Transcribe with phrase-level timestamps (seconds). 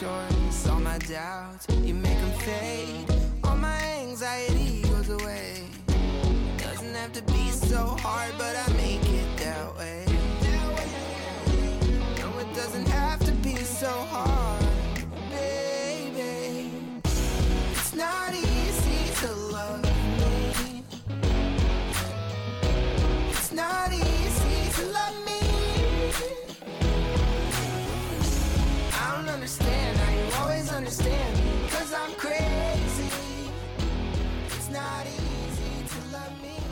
[0.00, 3.06] reassurance, all my doubts, you make them fade.
[3.44, 5.64] All my anxiety goes away.
[6.56, 8.72] Doesn't have to be so hard, but I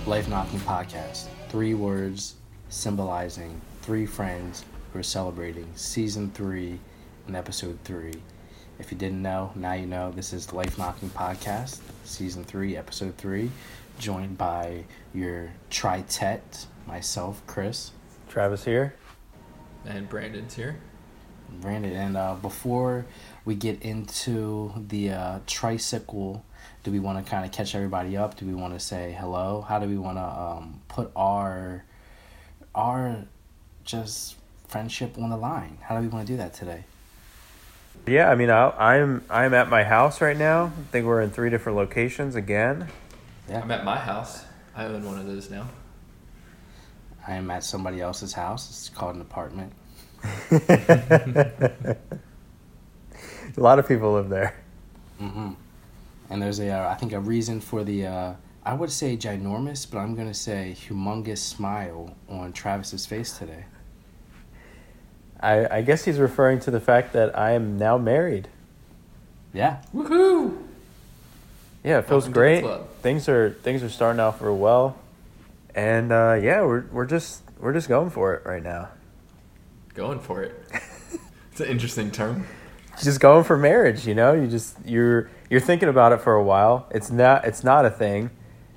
[0.06, 1.26] Life Knocking Podcast.
[1.48, 2.36] Three words
[2.68, 6.78] symbolizing three friends who are celebrating season three
[7.26, 8.14] and episode three.
[8.78, 10.12] If you didn't know, now you know.
[10.12, 13.50] This is Life Knocking Podcast, season three, episode three,
[13.98, 17.90] joined by your tritet, myself, Chris,
[18.28, 18.94] Travis here.
[19.84, 20.76] And Brandon's here.
[21.60, 21.92] Brandon.
[21.92, 23.06] And uh, before
[23.44, 26.44] we get into the uh, tricycle,
[26.86, 28.36] do we want to kind of catch everybody up?
[28.36, 29.60] Do we want to say hello?
[29.60, 31.84] How do we want to um, put our
[32.76, 33.24] our
[33.84, 34.36] just
[34.68, 35.78] friendship on the line?
[35.82, 36.84] How do we want to do that today?
[38.06, 40.66] Yeah, I mean, I, I'm I'm at my house right now.
[40.66, 42.86] I think we're in three different locations again.
[43.48, 44.44] Yeah, I'm at my house.
[44.76, 45.66] I own one of those now.
[47.26, 48.70] I am at somebody else's house.
[48.70, 49.72] It's called an apartment.
[50.52, 51.96] A
[53.56, 54.54] lot of people live there.
[55.18, 55.54] hmm
[56.30, 59.88] And there's a, uh, I think, a reason for the, uh, I would say ginormous,
[59.88, 63.64] but I'm gonna say humongous smile on Travis's face today.
[65.40, 68.48] I, I guess he's referring to the fact that I am now married.
[69.52, 70.56] Yeah, Woohoo!
[71.84, 72.64] Yeah, it feels Welcome great.
[73.02, 74.98] Things are things are starting out real well,
[75.74, 78.88] and uh, yeah, we're we're just we're just going for it right now.
[79.94, 80.60] Going for it.
[81.52, 82.46] it's an interesting term.
[83.02, 84.32] Just going for marriage, you know.
[84.32, 86.86] You just you're you're thinking about it for a while.
[86.90, 88.30] It's not it's not a thing,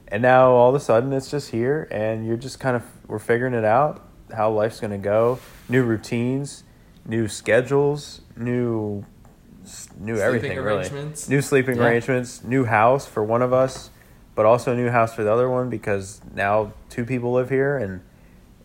[0.08, 3.20] and now all of a sudden it's just here, and you're just kind of we're
[3.20, 4.06] figuring it out
[4.36, 5.40] how life's gonna go.
[5.68, 6.64] New routines,
[7.06, 9.06] new schedules, new
[9.98, 10.90] new Sleeping everything really.
[11.30, 11.84] New sleeping Yeah.
[11.84, 13.90] arrangements, new house for one of us,
[14.36, 17.78] but also a new house for the other one because now two people live here
[17.78, 18.02] and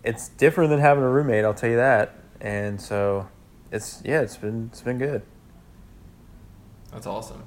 [0.02, 2.14] it's different than having a roommate, I'll tell you that.
[2.40, 3.28] And so
[3.70, 5.22] it's yeah, it's been it's been good.
[6.94, 7.42] That's awesome.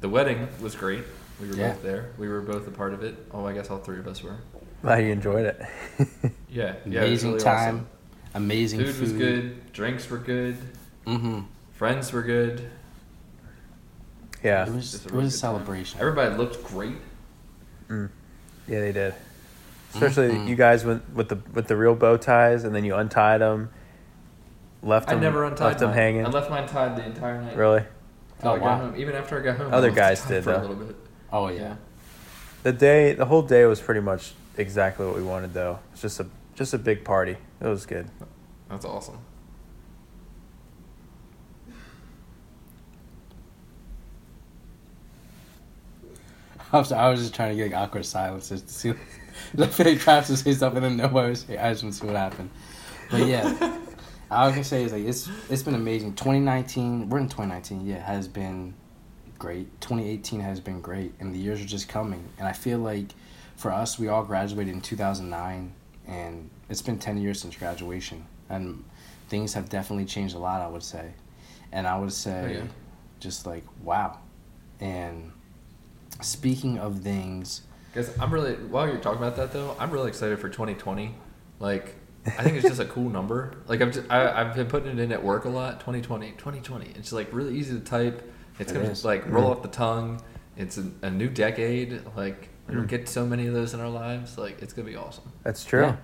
[0.00, 1.04] The wedding was great.
[1.40, 1.72] We were Yeah.
[1.72, 2.06] both there.
[2.18, 3.14] We were both a part of it.
[3.30, 4.36] Oh, I guess all three of us were.
[4.82, 5.60] Glad you enjoyed it.
[6.48, 6.74] Yeah.
[6.86, 7.86] yeah it amazing really time, awesome.
[8.34, 9.00] amazing Food food.
[9.02, 9.72] was good.
[9.74, 10.56] Drinks were good.
[11.06, 11.40] Mm-hmm.
[11.74, 12.70] Friends were good.
[14.42, 14.66] yeah.
[14.66, 15.56] It was Just it really was a good time.
[15.58, 16.00] celebration.
[16.00, 16.96] Everybody looked great.
[17.90, 18.08] Mm.
[18.66, 19.14] Yeah, they did.
[19.92, 20.48] Especially Mhm.
[20.48, 23.68] you guys with with the with the real bow ties and then you untied them.
[24.82, 25.98] Left I them never untied left them mine.
[25.98, 26.26] hanging.
[26.26, 27.56] I left mine tied the entire night.
[27.56, 27.82] Really?
[28.40, 28.78] Till I Oh, got wow.
[28.90, 28.96] home.
[28.96, 29.72] Even after I got home.
[29.72, 30.60] Other guys did, for a though.
[30.60, 30.96] little bit.
[31.32, 31.60] Oh yeah.
[31.60, 31.76] Yeah.
[32.62, 35.78] The day the whole day was pretty much exactly what we wanted though.
[35.92, 37.36] It's just a just a big party.
[37.60, 38.08] It was good.
[38.68, 39.18] That's awesome.
[46.72, 48.92] I was, I was just trying to get awkward silences to see.
[49.58, 51.48] I feel like Travis would say something and nobody was.
[51.50, 52.50] I just want to see what happened.
[53.10, 53.78] But yeah,
[54.30, 56.14] I was gonna say is like it's it's been amazing.
[56.14, 57.86] 2019, we're in 2019.
[57.86, 58.74] Yeah, has been
[59.38, 59.68] great.
[59.80, 62.28] 2018 has been great, and the years are just coming.
[62.38, 63.06] And I feel like
[63.56, 65.72] for us, we all graduated in 2009,
[66.08, 68.84] and it's been 10 years since graduation, and
[69.28, 70.60] things have definitely changed a lot.
[70.60, 71.12] I would say,
[71.72, 72.68] and I would say, Oh, yeah.
[73.20, 74.18] just like wow,
[74.80, 75.30] and
[76.20, 77.62] speaking of things.
[77.92, 81.14] because I'm really while you're talking about that though, I'm really excited for 2020.
[81.60, 81.94] Like,
[82.26, 83.54] I think it's just a cool number.
[83.68, 85.80] Like, I've just, I, I've been putting it in at work a lot.
[85.80, 86.92] 2020, 2020.
[86.96, 88.32] It's like really easy to type.
[88.58, 89.04] It's gonna is.
[89.04, 90.20] like roll off the tongue.
[90.56, 92.00] It's a, a new decade.
[92.16, 92.88] Like, we don't Mm.
[92.88, 94.36] get so many of those in our lives.
[94.38, 95.30] Like, it's gonna be awesome.
[95.44, 95.82] That's true.
[95.82, 95.96] Yeah,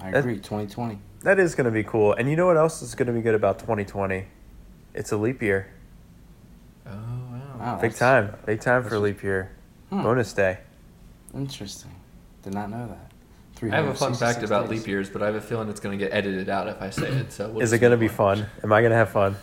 [0.00, 0.36] I That- agree.
[0.36, 0.98] 2020.
[1.22, 2.14] That is going to be cool.
[2.14, 4.24] And you know what else is going to be good about 2020?
[4.94, 5.66] It's a leap year.
[6.86, 7.56] Oh wow.
[7.58, 8.36] Wow, Big time.
[8.46, 9.50] Big time for leap year.
[9.90, 10.60] Hmm, Bonus day.
[11.34, 11.90] Interesting.
[12.42, 13.09] Did not know that.
[13.62, 14.80] I have a fun fact about days.
[14.80, 17.08] leap years, but I have a feeling it's gonna get edited out if I say
[17.08, 17.32] it.
[17.32, 18.46] So we'll Is it going to be fun?
[18.62, 19.36] Am I going to have fun?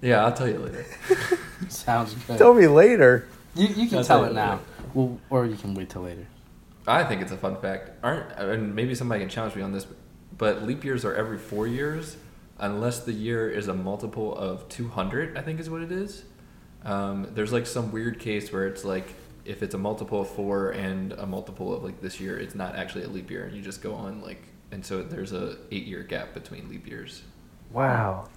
[0.00, 0.84] Yeah, I'll tell you later.
[1.68, 2.36] Sounds good.
[2.36, 3.26] Tell me later.
[3.54, 4.60] You, you can I'll tell tell it now.
[4.92, 6.26] Well, or you can wait till later.
[6.86, 7.90] I think it's a fun fact.
[8.02, 9.86] Aren't and maybe somebody can challenge me on this,
[10.36, 12.18] but leap years are every four years,
[12.58, 15.38] unless the year is a multiple of two hundred.
[15.38, 16.24] I think is what it is.
[16.84, 19.14] Um, there's like some weird case where it's like
[19.44, 22.76] if it's a multiple of four and a multiple of like this year, it's not
[22.76, 25.84] actually a leap year, and you just go on like, and so there's a eight
[25.84, 27.22] year gap between leap years.
[27.72, 28.28] Wow.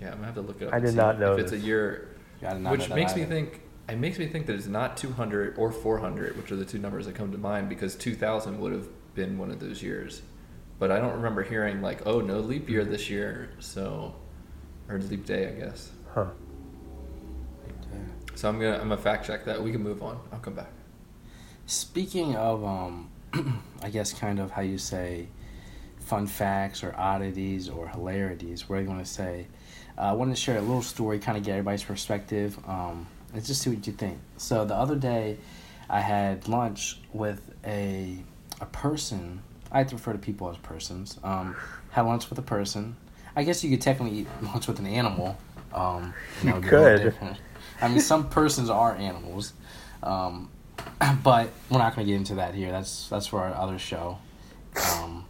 [0.00, 0.74] Yeah, I'm gonna have to look it up.
[0.74, 2.16] I did not know if it's a year.
[2.40, 3.60] Gotta Which know that makes me think.
[3.88, 7.04] It makes me think that it's not 200 or 400, which are the two numbers
[7.04, 10.22] that come to mind, because 2000 would have been one of those years.
[10.78, 14.14] But I don't remember hearing like, "Oh, no leap year this year," so
[14.88, 15.90] or leap day, I guess.
[16.14, 16.26] Huh.
[18.34, 19.62] So I'm gonna I'm gonna fact check that.
[19.62, 20.18] We can move on.
[20.32, 20.70] I'll come back.
[21.66, 23.10] Speaking of, um,
[23.82, 25.28] I guess kind of how you say
[26.00, 29.46] fun facts or oddities or hilarities, what are you going to say?
[29.96, 33.44] Uh, I wanted to share a little story, kind of get everybody's perspective, um, and
[33.44, 34.18] just see what you think.
[34.36, 35.38] So the other day,
[35.88, 38.18] I had lunch with a
[38.60, 39.42] a person.
[39.72, 41.18] I like to refer to people as persons.
[41.24, 41.56] Um,
[41.90, 42.96] had lunch with a person.
[43.36, 45.36] I guess you could technically eat lunch with an animal.
[45.72, 47.38] Um, and that would be a little could.
[47.74, 47.90] Different.
[47.90, 49.52] I mean, some persons are animals.
[50.02, 50.50] Um,
[51.22, 52.70] but we're not going to get into that here.
[52.70, 54.18] That's that's for our other show,
[54.92, 55.24] um,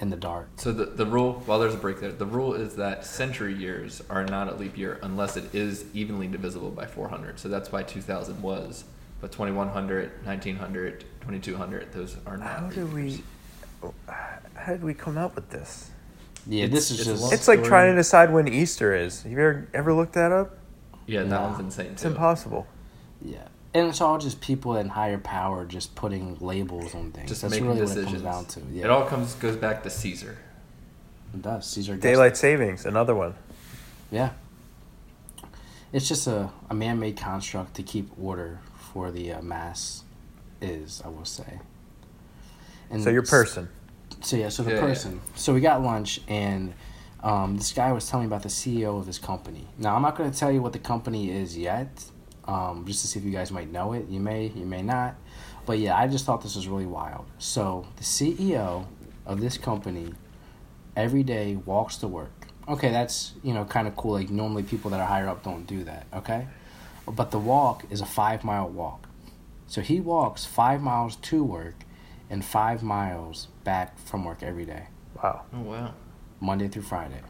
[0.00, 0.48] in the dark.
[0.56, 4.02] So the the rule, while there's a break there, the rule is that century years
[4.10, 7.38] are not a leap year unless it is evenly divisible by 400.
[7.38, 8.84] So that's why 2000 was,
[9.20, 12.48] but 2100, 1900, 2200, those are not.
[12.48, 13.18] How leap do years.
[13.82, 13.92] we?
[14.54, 15.90] How did we come up with this?
[16.46, 17.32] Yeah, It's- this is it's just.
[17.32, 17.68] It's like story.
[17.68, 19.22] trying to decide when Easter is.
[19.22, 20.58] Have you ever ever looked that up?
[21.06, 21.48] Yeah, that Nah.
[21.50, 21.92] one's insane too.
[21.92, 22.66] It's impossible.
[23.20, 27.28] yeah, and it's all just people in higher power just putting labels on things.
[27.28, 28.06] Just That's making really decisions.
[28.06, 28.72] what it comes down to.
[28.72, 30.38] Yeah, It all comes goes back to Caesar.
[31.34, 31.66] it does.
[31.70, 32.10] Caesar Augustus.
[32.10, 33.34] Daylight savings, another one.
[34.10, 34.30] Yeah.
[35.92, 40.04] It's just a, a man made construct to keep order for the uh, mass,
[40.60, 41.60] is, I will say.
[42.90, 43.68] And So your person.
[44.22, 44.82] So, yeah, so the Yeah, yeah.
[44.82, 45.20] person.
[45.34, 46.72] So we got lunch, and
[47.22, 49.66] um, this guy was telling me about the CEO of his company.
[49.78, 52.04] Now, I'm not going to tell you what the company is yet,
[52.46, 54.08] um, just to see if you guys might know it.
[54.08, 55.14] You may, you may not.
[55.64, 57.26] But yeah, I just thought this was really wild.
[57.38, 58.86] So the CEO
[59.26, 60.12] of this company
[60.96, 62.32] every day walks to work.
[62.68, 64.12] Okay, that's you know kind of cool.
[64.12, 66.06] Like normally people that are higher up don't do that.
[66.12, 66.46] Okay,
[67.06, 69.08] but the walk is a five mile walk.
[69.66, 71.84] So he walks five miles to work
[72.28, 74.86] and five miles back from work every day,
[75.22, 75.42] Wow.
[75.54, 75.94] Oh wow.
[76.42, 77.20] Monday through Friday.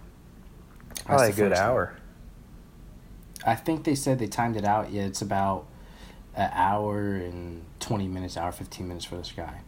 [1.05, 1.69] Probably a good first thing.
[1.70, 1.97] hour.
[3.44, 4.91] I think they said they timed it out.
[4.91, 5.67] Yeah, it's about
[6.35, 9.61] an hour and twenty minutes, hour fifteen minutes for this guy.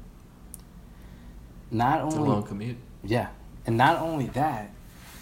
[1.70, 2.76] Not It's a only long commute.
[3.02, 3.29] yeah,
[3.67, 4.70] and not only that,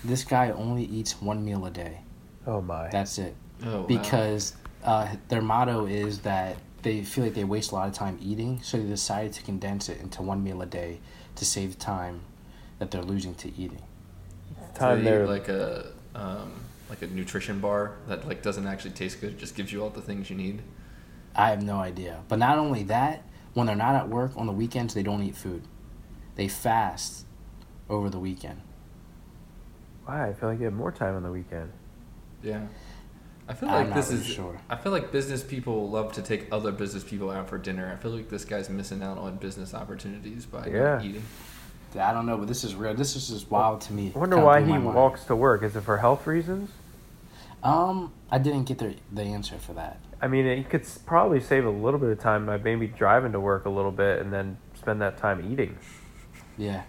[0.05, 2.01] this guy only eats one meal a day.
[2.47, 2.89] Oh my.
[2.91, 3.35] That's it.
[3.65, 3.87] Oh wow.
[3.87, 4.55] because
[4.85, 8.61] uh, their motto is that they feel like they waste a lot of time eating,
[8.63, 11.01] so they decided to condense it into one meal a day
[11.37, 12.23] to save time
[12.79, 13.83] that they're losing to eating.
[14.75, 15.27] Time they there.
[15.27, 16.53] like a um,
[16.91, 20.03] like a nutrition bar that like doesn't actually taste good, just gives you all the
[20.03, 20.63] things you need.
[21.35, 22.21] I have no idea.
[22.29, 23.25] But not only that,
[23.55, 25.63] when they're not at work on the weekends, they don't eat food.
[26.35, 27.25] They fast
[27.89, 28.61] over the weekend.
[30.05, 30.29] Why?
[30.29, 31.71] I feel like you have more time on the weekend.
[32.43, 32.67] Yeah.
[33.49, 34.27] I feel I'm like this really is.
[34.29, 34.61] sure.
[34.71, 37.93] I feel like business people love to take other business people out for dinner.
[37.93, 41.03] I feel like this guy's missing out on business opportunities by Yeah.
[41.03, 41.23] eating.
[41.97, 42.95] I don't know, but this is real.
[42.95, 44.13] This is just wild to me.
[44.15, 45.63] I wonder why he walks to work.
[45.63, 46.71] Is it for health reasons?
[47.63, 50.01] Um, I didn't get the the answer for that.
[50.21, 53.41] I mean, he could probably save a little bit of time by maybe driving to
[53.41, 55.77] work a little bit and then spend that time eating.
[56.59, 56.83] Yeah,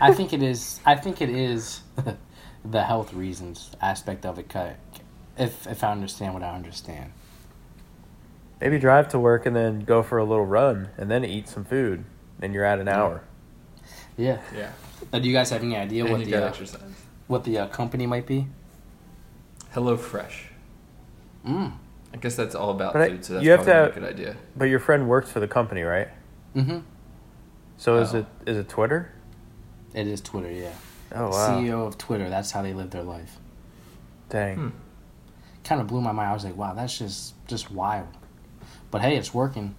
[0.00, 0.80] I think it is.
[0.84, 1.80] I think it is
[2.64, 4.54] the health reasons aspect of it.
[5.36, 7.12] If if I understand what I understand.
[8.60, 11.64] Maybe drive to work and then go for a little run and then eat some
[11.64, 12.04] food.
[12.40, 13.24] And you're at an hour.
[14.16, 14.40] Yeah.
[14.54, 14.70] Yeah.
[15.12, 16.52] Now, do you guys have any idea and what the uh,
[17.26, 18.46] what the uh, company might be?
[19.72, 20.48] Hello Fresh.
[21.46, 21.72] Mm.
[22.12, 23.96] I guess that's all about But I- food, so that's you have probably to not
[23.96, 24.36] a good idea.
[24.56, 26.08] But your friend works for the company, right?
[26.54, 26.78] Mm-hmm.
[27.78, 28.18] So is Oh.
[28.18, 29.12] it is it Twitter?
[29.94, 30.50] It is Twitter.
[30.50, 30.72] Yeah.
[31.14, 31.60] Oh wow.
[31.60, 32.28] CEO of Twitter.
[32.28, 33.38] That's how they live their life.
[34.28, 34.56] Dang.
[34.56, 34.68] Hmm.
[35.64, 36.30] Kind of blew my mind.
[36.30, 38.08] I was like, wow, that's just just wild.
[38.90, 39.74] But hey, it's working.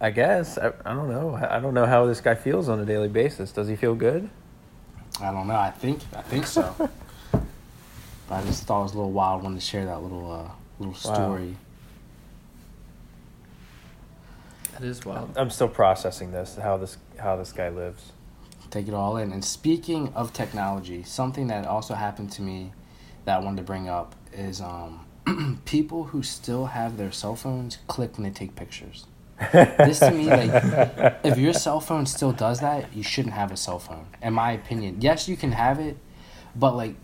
[0.00, 0.56] I guess.
[0.58, 1.34] I, I don't know.
[1.34, 3.52] I I don't know how this guy feels on a daily basis.
[3.52, 4.30] Does he feel good?
[5.20, 5.56] I don't know.
[5.56, 6.74] I think I think so.
[7.32, 7.40] but
[8.30, 9.42] I just thought it was a little wild.
[9.42, 11.14] Wanted to share that little uh, little Wow.
[11.26, 11.56] story.
[14.72, 15.36] That is wild.
[15.36, 16.56] I'm still processing this.
[16.56, 18.12] How this how this guy lives.
[18.70, 19.32] take it all in.
[19.32, 22.72] And speaking of technology, something that also happened to me
[23.26, 25.04] that I wanted to bring up is um,
[25.66, 29.06] people who still have their cell phones click when they take pictures.
[29.52, 33.56] This to me, like, if your cell phone still does that, you shouldn't have a
[33.56, 34.06] cell phone.
[34.22, 35.96] In my opinion, yes, you can have it,
[36.54, 36.94] but like,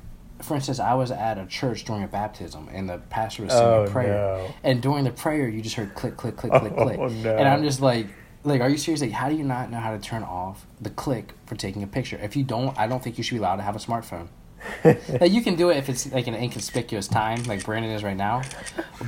[0.42, 3.66] for instance, I was at a church during a baptism, and the pastor was singing
[3.68, 4.54] Oh, a prayer, no.
[4.64, 7.36] and during the prayer, you just heard click, click, click, click, oh, click, Oh, no.
[7.36, 8.06] and I'm just like,
[8.44, 9.00] like, are you serious?
[9.00, 11.86] Like, how do you not know how to turn off the click for taking a
[11.86, 12.18] picture?
[12.22, 14.28] If you don't, I don't think you should be allowed to have a smartphone.
[15.20, 18.16] like you can do it if it's like an inconspicuous time, like Brandon is right
[18.16, 18.42] now.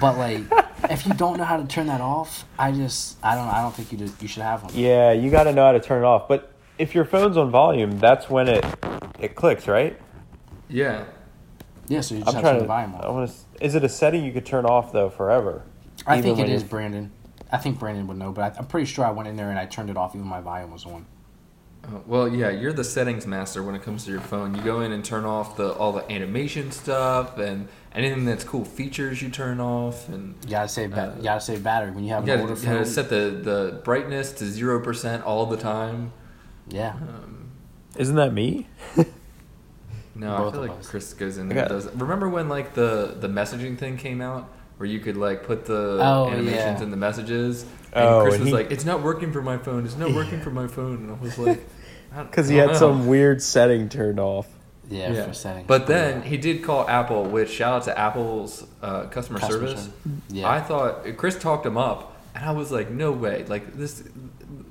[0.01, 0.43] But like,
[0.91, 3.75] if you don't know how to turn that off, I just I don't I don't
[3.75, 4.73] think you just, you should have one.
[4.75, 6.29] Yeah, you got to know how to turn it off.
[6.29, 8.65] But if your phone's on volume, that's when it
[9.19, 9.99] it clicks, right?
[10.69, 11.05] Yeah.
[11.89, 12.61] Yeah, so you just I'm have to trying turn to.
[12.63, 13.65] the volume I want to.
[13.65, 15.63] Is it a setting you could turn off though forever?
[16.07, 17.13] I think it when is you- Brandon.
[17.51, 19.59] I think Brandon would know, but I, I'm pretty sure I went in there and
[19.59, 21.07] I turned it off even my volume was on.
[21.89, 24.55] Uh, well, yeah, you're the settings master when it comes to your phone.
[24.55, 28.65] You go in and turn off the all the animation stuff and anything that's cool
[28.65, 32.05] features you turn off and You gotta save ba- Uh, you gotta save battery when
[32.05, 35.25] you have you an gotta, older you gotta set the, the brightness to zero percent
[35.25, 36.13] all the time.
[36.69, 37.51] yeah, Um,
[37.97, 38.67] Isn't that me?
[40.15, 40.89] no, Both I feel like us.
[40.91, 41.87] Chris goes in there and got- does.
[41.87, 41.95] it.
[41.95, 45.99] Remember when like the the messaging thing came out where you could like put the
[46.03, 46.83] Oh, animations yeah.
[46.83, 47.65] in the messages?
[47.93, 49.85] And Oh, Chris and was he- like, "It's not working for my phone.
[49.87, 51.67] It's not working for my phone." And I was like,
[52.17, 54.47] Because he had some weird setting turned off.
[54.91, 55.25] yeah, Yeah.
[55.27, 55.67] for settings.
[55.67, 56.29] But then Yeah.
[56.29, 59.71] he did call Apple, which shout out to Apple's uh, customer, Customer service.
[59.85, 59.91] service.
[60.31, 60.49] Yeah.
[60.49, 64.03] I thought Chris talked him up, and I was like, no way, like this,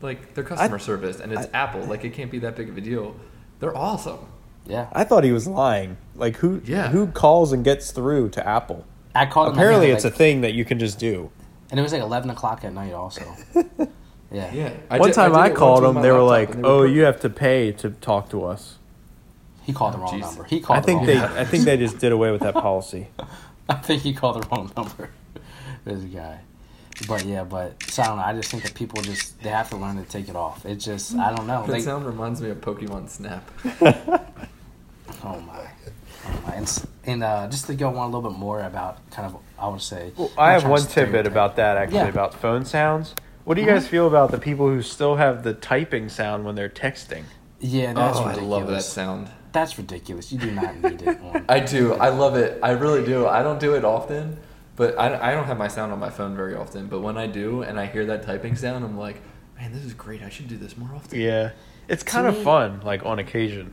[0.01, 2.81] like their customer service, and it's Apple, like it can't be that big of a
[2.81, 3.15] deal.
[3.59, 4.19] They're awesome.
[4.65, 5.97] yeah, I thought he was lying.
[6.15, 6.61] Like who?
[6.65, 6.89] Yeah.
[6.89, 8.85] Who calls and gets through to Apple?
[9.15, 9.53] I called.
[9.53, 11.29] Apparently, it's like- a thing that you can just do.
[11.69, 12.93] and it was like eleven o'clock at night.
[12.93, 13.23] Also,
[14.31, 14.69] yeah, Yeah.
[14.97, 16.55] one did- time did I, it once called with them, my they were laptop, like,
[16.55, 16.95] and they "Oh, perfect.
[16.95, 18.75] you have to pay to talk to us."
[19.63, 20.21] He called the Oh, wrong jeez.
[20.21, 20.43] number.
[20.45, 20.79] He called.
[20.79, 23.07] I think the they, wrong I think they just did away with that policy.
[23.69, 25.09] I think he called the wrong number.
[25.85, 26.39] this guy.
[27.07, 28.23] But yeah, but so I don't know.
[28.23, 30.65] I just think that people just they have to learn to take it off.
[30.65, 31.65] It just I don't know.
[31.65, 33.43] That They, sound reminds me of Pokemon Snap.
[35.23, 35.67] oh my.
[36.25, 36.53] Oh my.
[36.55, 39.39] And, s- and uh, just to go on a little bit more about kind of
[39.59, 40.11] I would say.
[40.17, 42.07] Well, I'm have one to tidbit about that actually Yeah.
[42.07, 43.13] about phone sounds.
[43.47, 43.91] What do you guys mm-hmm.
[43.91, 47.23] feel about the people who still have the typing sound when they're texting?
[47.61, 48.49] Yeah, that's oh, I ridiculous.
[48.49, 49.31] love that sound.
[49.53, 50.33] That's ridiculous.
[50.33, 51.17] You do not need it.
[51.21, 51.45] On.
[51.49, 51.93] I do.
[51.93, 52.59] I love it.
[52.61, 53.25] I really do.
[53.25, 54.37] I don't do it often,
[54.75, 56.87] but I, I don't have my sound on my phone very often.
[56.87, 59.21] But when I do, and I hear that typing sound, I'm like,
[59.57, 60.23] man, this is great.
[60.23, 61.17] I should do this more often.
[61.17, 61.51] Yeah,
[61.87, 63.71] it's kind of me- fun, like on occasion.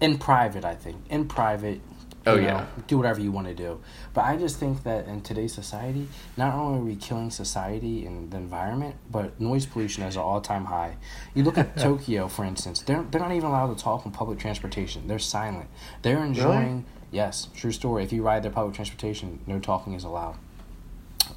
[0.00, 1.82] in private i think in private
[2.26, 2.66] Oh, you yeah.
[2.86, 3.80] do whatever you want to do.
[4.12, 8.30] But i just think that in today's society not only are we killing society and
[8.30, 10.96] the environment but noise pollution is an all-time high.
[11.34, 14.38] You look at tokyo for instance they're, they're not even allowed to talk on public
[14.38, 15.08] transportation.
[15.08, 15.68] They're silent.
[16.02, 18.04] They're enjoying yes true story.
[18.04, 20.36] If you ride their public transportation no talking is allowed.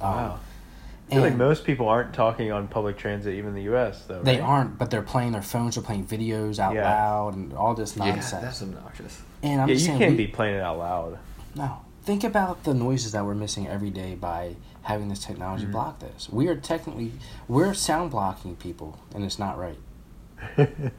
[0.00, 0.40] Um, Wow.
[1.10, 4.04] I feel like most people aren't talking on public transit, even in the U.S.
[4.06, 4.48] Though they right?
[4.48, 6.88] aren't but they're playing their phones they're playing videos out Yeah.
[6.90, 9.22] loud and all this Yeah, nonsense that's obnoxious.
[9.42, 11.18] and i'm Yeah, just you saying can't we- be playing it out loud.
[11.54, 11.78] No.
[12.04, 15.72] Think about the noises that we're missing every day by having this technology Mm-hmm.
[15.72, 16.28] block this.
[16.30, 17.12] We are technically
[17.48, 19.78] we're sound blocking people and it's not right.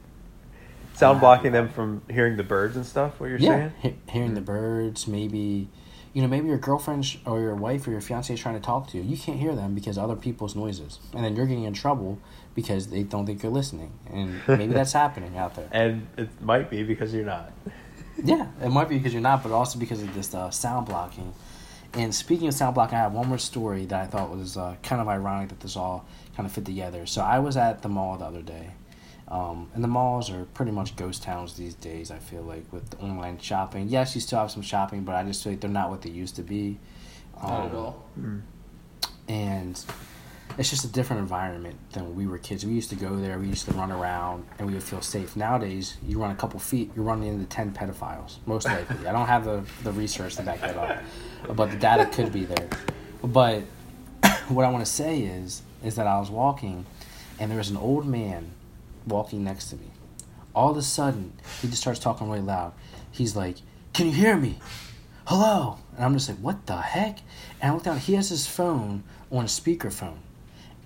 [0.93, 3.19] Sound blocking them from hearing the birds and stuff.
[3.19, 3.49] What you're yeah.
[3.81, 3.97] saying?
[4.07, 5.67] He- hearing the birds, maybe
[6.15, 8.87] you know, maybe your girlfriend or your wife or your fiance is trying to talk
[8.87, 9.03] to you.
[9.03, 10.97] You can't hear them because other people's noises.
[11.13, 12.19] And then you're getting in trouble
[12.55, 13.91] because they don't think you're listening.
[14.09, 15.67] And maybe that's happening out there.
[15.73, 17.51] And it might be because you're not.
[18.23, 21.33] Yeah, it might be because you're not, but also because of this uh, sound blocking.
[21.93, 24.77] And speaking of sound blocking, I have one more story that I thought was uh,
[24.83, 27.05] kind of ironic that this all kind of fit together.
[27.07, 28.71] So I was at the mall the other day,
[29.27, 32.11] um, and the malls are pretty much ghost towns these days.
[32.11, 33.87] I feel like with online shopping.
[33.89, 36.11] Yes, you still have some shopping, but I just feel like they're not what they
[36.11, 36.77] used to be.
[37.41, 38.03] Not at Um, all.
[39.27, 39.83] and
[40.57, 42.65] it's just a different environment than when we were kids.
[42.65, 45.35] We used to go there, we used to run around, and we would feel safe.
[45.35, 49.07] Nowadays, you run a couple feet, you're running into 10 pedophiles, most likely.
[49.07, 51.03] I don't have the, the research to back that up,
[51.55, 52.69] but the data could be there.
[53.23, 53.61] But
[54.49, 56.85] what I want to say is, is that I was walking,
[57.39, 58.51] and there was an old man
[59.07, 59.91] walking next to me.
[60.53, 62.73] All of a sudden, he just starts talking really loud.
[63.11, 63.57] He's like,
[63.93, 64.59] Can you hear me?
[65.25, 65.77] Hello?
[65.95, 67.19] And I'm just like, What the heck?
[67.61, 70.17] And I look down, he has his phone on speakerphone.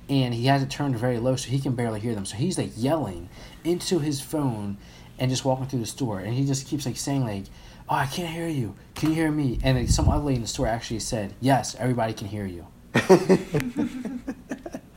[0.09, 2.25] And he has it turned very low so he can barely hear them.
[2.25, 3.29] So he's like yelling
[3.63, 4.77] into his phone
[5.19, 6.19] and just walking through the store.
[6.19, 7.43] And he just keeps like saying like,
[7.87, 8.75] Oh, I can't hear you.
[8.95, 9.59] Can you hear me?
[9.63, 12.65] And like, some other lady in the store actually said, Yes, everybody can hear you.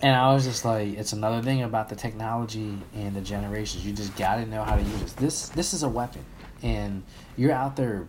[0.02, 3.86] And I was just like, it's another thing about the technology and the generations.
[3.86, 5.16] You just got to know how to use it.
[5.16, 6.24] This this is a weapon,
[6.62, 7.04] and
[7.36, 8.06] you're out there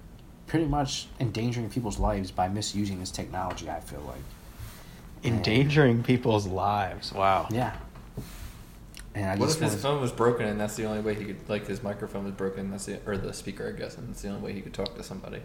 [0.47, 3.69] pretty much endangering people's lives by misusing this technology.
[3.69, 4.21] I feel like,
[5.23, 7.13] Endangering people's lives.
[7.13, 7.47] Wow.
[7.49, 7.75] yeah.
[9.15, 11.25] And I What just if his phone was broken and that's the only way he
[11.25, 14.23] could, like his microphone was broken, that's the, or the speaker, I guess, and that's
[14.23, 15.41] the only way he could talk to somebody.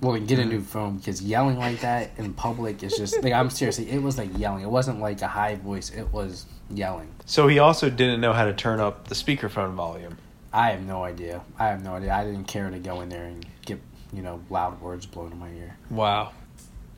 [0.00, 3.32] Well, we get a new phone because yelling like that in public is just like
[3.32, 3.90] I'm seriously.
[3.90, 4.62] It was like yelling.
[4.62, 5.90] It wasn't like a high voice.
[5.90, 7.08] It was yelling.
[7.26, 10.18] So he also didn't know how to turn up the speakerphone volume.
[10.52, 11.42] I have no idea.
[11.58, 12.14] I have no idea.
[12.14, 13.80] I didn't care to go in there and get
[14.12, 15.76] you know loud words blown in my ear.
[15.90, 16.32] Wow.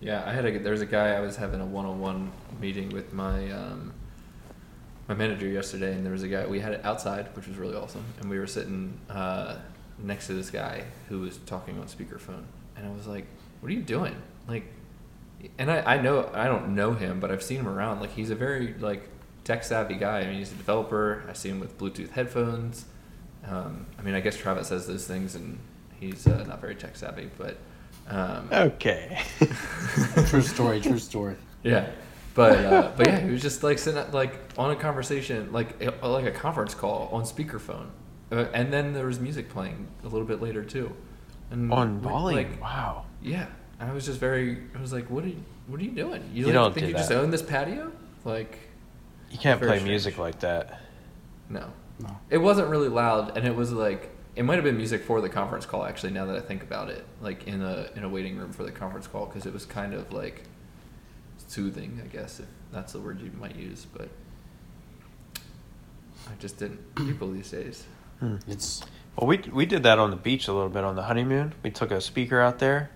[0.01, 3.51] Yeah, I had a there's a guy I was having a one-on-one meeting with my
[3.51, 3.95] um,
[5.09, 7.77] my manager yesterday, and there was a guy we had it outside, which was really
[7.77, 9.57] awesome, and we were sitting uh,
[9.99, 12.45] next to this guy who was talking on speakerphone,
[12.77, 13.27] and I was like,
[13.61, 14.17] "What are you doing?"
[14.49, 14.65] Like,
[15.59, 18.01] and I I know I don't know him, but I've seen him around.
[18.01, 19.09] Like, he's a very like
[19.45, 20.21] tech savvy guy.
[20.21, 21.25] I mean, he's a developer.
[21.29, 22.87] I see him with Bluetooth headphones.
[23.47, 25.59] Um, I mean, I guess Travis says those things, and
[26.01, 27.57] he's uh, not very tech savvy, but.
[28.09, 29.21] Um, Okay.
[30.29, 30.81] true story.
[30.81, 31.35] True story.
[31.65, 31.89] yeah,
[32.35, 35.81] but uh, but yeah, he was just like sitting at, like on a conversation, like
[36.03, 37.89] like a conference call on speakerphone,
[38.31, 40.93] uh, and then there was music playing a little bit later too,
[41.51, 42.51] and On like- volume.
[42.51, 43.05] Like, wow.
[43.23, 43.47] yeah,
[43.81, 44.59] I was just very.
[44.77, 46.23] I was like, what are you what are you doing?
[46.33, 47.91] You, You like, don't think do you just own this patio?
[48.25, 48.59] Like,
[49.31, 49.85] You can't play strange.
[49.89, 50.81] music like that.
[51.51, 51.67] no,
[52.01, 52.17] No.
[52.31, 54.11] it wasn't really loud, and it was like.
[54.37, 55.83] It might have been music for the conference call.
[55.87, 58.65] Actually, now that I think about it, like in a in a waiting room for
[58.65, 60.43] the conference call, because it was kind of like
[61.47, 63.87] soothing, I guess, if that's the word you might use.
[63.97, 64.11] But
[66.29, 66.95] I just didn't.
[66.97, 67.85] People these days.
[68.21, 68.37] Hmm.
[68.47, 68.83] It's
[69.17, 71.55] Well, we we did that on the beach a little bit on the honeymoon.
[71.63, 72.91] We took a speaker out there,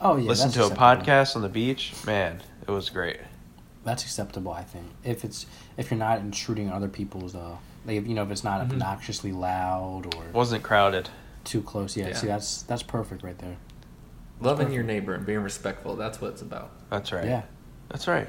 [0.00, 0.28] oh yeah.
[0.28, 1.92] listened that's to a podcast on the beach.
[2.06, 3.18] Man, it was great.
[3.84, 4.86] That's acceptable, I think.
[5.02, 8.30] If it's if you're not intruding on other people's uh like if, you know if
[8.30, 8.72] it's not Mhm.
[8.72, 11.08] obnoxiously loud or Wasn't crowded.
[11.44, 11.96] too close.
[11.96, 12.14] Yeah, Yeah.
[12.16, 13.56] see that's that's perfect right there.
[14.40, 15.96] Loving your neighbor and being respectful.
[15.96, 16.70] That's what it's about.
[16.90, 17.24] That's right.
[17.24, 17.42] Yeah.
[17.88, 18.28] That's right.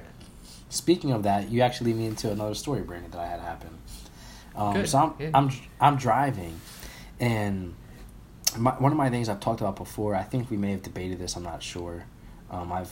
[0.70, 3.70] Speaking of that, you actually lead me into another story, Brandon, that I had happen.
[4.56, 5.30] Um, Good, so I'm, yeah.
[5.34, 5.50] I'm
[5.82, 6.60] I'm driving,
[7.20, 7.74] and
[8.58, 10.16] my, one of my things I've talked about before.
[10.16, 11.36] I think we may have debated this.
[11.36, 12.06] I'm not sure.
[12.52, 12.92] Um, I've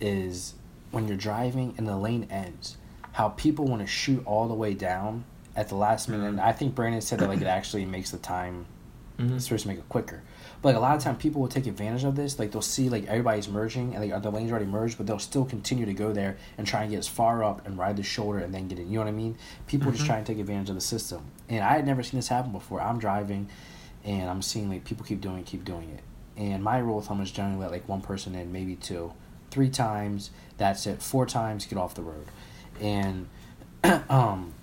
[0.00, 0.54] is
[0.90, 2.76] when you're driving and the lane ends,
[3.12, 6.24] how people want to shoot all the way down at the last minute.
[6.24, 6.28] Mhm.
[6.30, 8.66] And I think Brandon said that like it actually makes the time
[9.18, 9.34] Mm-hmm.
[9.36, 10.22] it's supposed to make it quicker.
[10.62, 12.38] But like a lot of time, people will take advantage of this.
[12.38, 15.44] Like they'll see like everybody's merging and like the lanes already merged, but they'll still
[15.44, 18.38] continue to go there and try and get as far up and ride the shoulder
[18.38, 18.86] and then get in.
[18.86, 19.36] You know what I mean?
[19.66, 20.06] People just Mhm.
[20.06, 21.20] try and take advantage of the system.
[21.50, 22.80] And I had never seen this happen before.
[22.80, 23.48] I'm driving,
[24.04, 26.02] and I'm seeing like people keep doing keep doing it.
[26.40, 29.12] And my rule of thumb is generally let like one person in, maybe two,
[29.50, 30.30] three times.
[30.56, 31.02] That's it.
[31.02, 32.26] Four times, get off the road.
[32.80, 33.28] And
[34.08, 34.54] um,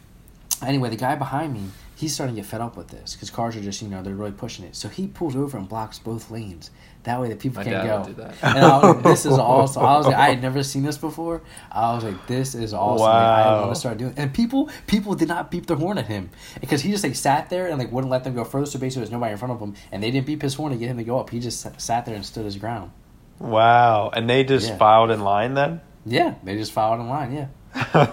[0.66, 1.66] anyway, the guy behind me,
[1.98, 4.14] he's starting to get fed up with this because cars are just, you know, they're
[4.14, 4.76] really pushing it.
[4.76, 6.70] So he pulls over and blocks both lanes.
[7.04, 7.98] That way, the people My can't dad go.
[8.00, 8.36] would do that.
[8.44, 9.84] And I was like, this is awesome.
[9.84, 11.42] I was like, I had never seen this before.
[11.72, 13.06] I was like, this is awesome.
[13.06, 13.12] Like,
[13.48, 14.14] I want to start doing.
[14.18, 16.30] And people, people did not beep their horn at him
[16.62, 18.66] because he just like sat there and like wouldn't let them go further.
[18.68, 20.78] So basically, there's nobody in front of him, and they didn't beep his horn to
[20.78, 21.30] get him to go up.
[21.32, 22.92] He just sat- sat there and stood his ground.
[23.40, 24.10] Wow.
[24.14, 24.78] And they just Yeah.
[24.78, 25.82] filed in line then?
[26.06, 27.34] Yeah, they just filed in line.
[27.34, 27.48] Yeah,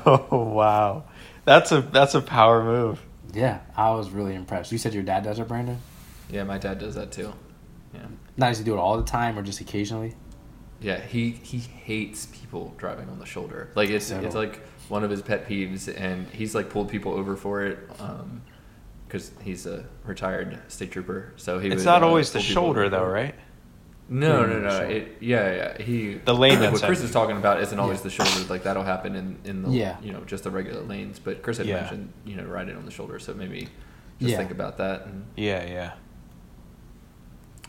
[0.06, 1.04] oh wow.
[1.44, 3.00] That's a that's a power move.
[3.34, 3.60] Yeah.
[3.76, 4.72] I was really impressed.
[4.72, 5.78] You said your dad does it, Brandon.
[6.30, 7.32] Yeah, my dad does that too.
[7.92, 8.06] Yeah.
[8.36, 10.14] Not does he do it all the time or just occasionally?
[10.80, 13.70] Yeah, he he hates people driving on the shoulder.
[13.74, 17.12] Like it's So- it's like one of his pet peeves, and he's like pulled people
[17.12, 17.78] over for it.
[17.98, 18.42] Um,
[19.06, 21.68] because he's a retired state trooper, so he.
[21.68, 23.34] It's would, not uh, always the shoulder though, right?
[24.08, 24.78] No, no, Yeah, no.
[24.86, 25.82] It, yeah, yeah.
[25.82, 28.02] He The lane What Chris is talking about isn't always Yeah.
[28.04, 28.48] the shoulder.
[28.50, 29.96] Like that'll happen in in the Yeah.
[30.02, 31.18] you know just the regular lanes.
[31.18, 31.80] But Chris had Yeah.
[31.80, 33.68] mentioned you know riding on the shoulder, so maybe
[34.20, 34.36] just Yeah.
[34.36, 35.06] think about that.
[35.06, 35.92] And Yeah, yeah.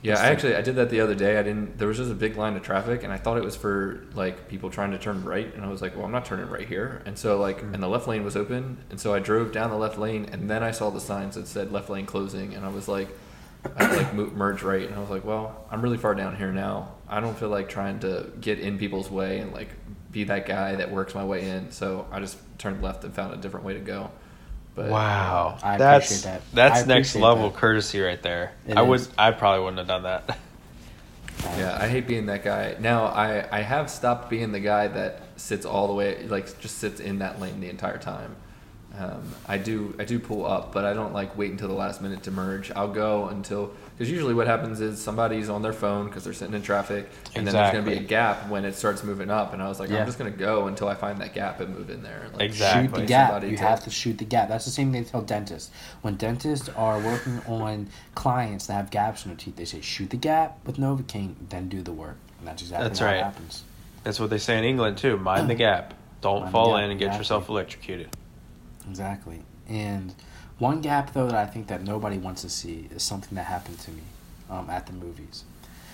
[0.02, 1.40] yeah, Just I think- actually I did that the other day.
[1.40, 1.78] I didn't.
[1.78, 4.50] There was just a big line of traffic, and I thought it was for like
[4.50, 7.02] people trying to turn right, and I was like, well, I'm not turning right here.
[7.06, 7.74] And so like, Mm.
[7.76, 10.50] and the left lane was open, and so I drove down the left lane, and
[10.50, 13.08] then I saw the signs that said left lane closing, and I was like.
[13.78, 16.94] I like merge right, and I was like, "Well, I'm really far down here now.
[17.08, 19.70] I don't feel like trying to get in people's way and like
[20.12, 23.34] be that guy that works my way in." So I just turned left and found
[23.34, 24.12] a different way to go.
[24.76, 25.58] But wow.
[25.64, 26.42] I that's appreciate that.
[26.54, 27.58] that's I next level that.
[27.60, 28.54] courtesy right there.
[28.68, 29.08] It I would.
[29.18, 30.38] I probably wouldn't have done that.
[31.58, 32.76] Yeah, I hate being that guy.
[32.80, 36.78] Now I I have stopped being the guy that sits all the way like just
[36.80, 38.36] sits in that lane the entire time.
[38.98, 42.02] Um, I do I do pull up, but I don't like wait until the last
[42.02, 42.72] minute to merge.
[42.72, 46.54] I'll go until because usually what happens is somebody's on their phone because they're sitting
[46.54, 49.54] in traffic, and then there's going to be a gap when it starts moving up.
[49.54, 50.00] And I was like, Yeah.
[50.00, 52.22] I'm just going to go until I find that gap and move in there.
[52.26, 52.84] and, Like, Exactly.
[52.88, 53.30] Shoot the gap.
[53.32, 54.50] somebody You have to shoot the gap.
[54.50, 55.72] That's the same thing they tell dentists.
[56.02, 60.10] When dentists are working on clients that have gaps in their teeth, they say shoot
[60.10, 62.18] the gap with Novocaine, then do the work.
[62.40, 63.24] And that's exactly That's how right.
[63.24, 63.64] happens.
[64.04, 65.18] That's what they say in England too.
[65.18, 65.94] Mind the gap.
[66.22, 67.20] Don't Mind fall gap, in and get exactly.
[67.22, 68.10] yourself electrocuted.
[68.90, 69.42] Exactly.
[69.68, 70.14] And
[70.60, 73.80] one gap though that I think that nobody wants to see is something that happened
[73.80, 74.02] to me
[74.50, 75.44] um, at the movies.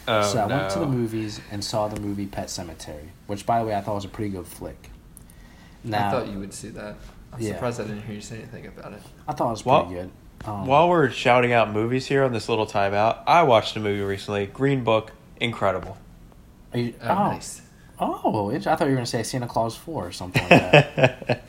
[0.07, 0.57] Oh so I no.
[0.57, 3.81] went to the movies and saw the movie Pet Sematary, which by the way I
[3.81, 4.89] thought was a pretty good flick.
[5.83, 6.95] Now, I thought you would see that.
[7.33, 7.53] I'm Yeah.
[7.53, 9.01] surprised I didn't hear you say anything about it.
[9.27, 10.11] I thought it was Well- pretty good.
[10.43, 14.01] Um, While we're shouting out movies here on this little timeout, I watched a movie
[14.01, 15.11] recently, Green Book.
[15.39, 15.97] incredible.
[16.73, 17.61] Are you, Oh, oh, nice.
[18.03, 20.49] Oh, I thought you were gonna say Santa Clause Four or something like
[20.95, 21.47] that.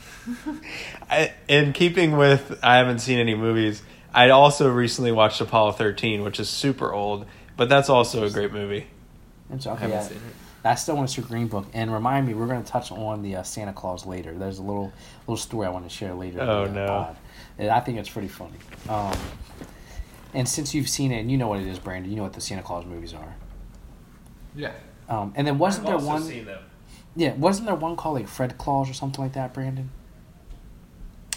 [1.10, 3.82] I, in keeping with, I haven't seen any movies.
[4.14, 7.24] I also recently watched Apollo 13, which is super old,
[7.56, 8.86] but that's also a great movie.
[9.50, 10.02] It's I okay, haven't yeah.
[10.02, 10.34] seen it.
[10.64, 11.66] I still want to see Green Book.
[11.72, 14.32] And remind me, we're going to touch on the uh, Santa Clause later.
[14.32, 16.40] There's a little little story I want to share later.
[16.40, 16.86] Oh, the, no.
[16.86, 17.16] pod.
[17.58, 18.58] I think it's pretty funny.
[18.88, 19.16] Um,
[20.34, 22.32] and since you've seen it and you know what it is, Brandon, you know what
[22.32, 23.34] the Santa Clause movies are.
[24.54, 24.72] Yeah.
[25.12, 26.26] Um, and then wasn't there one?
[26.26, 26.58] them.
[27.14, 29.90] Yeah, wasn't there one called like Fred Claus or something like that, Brandon?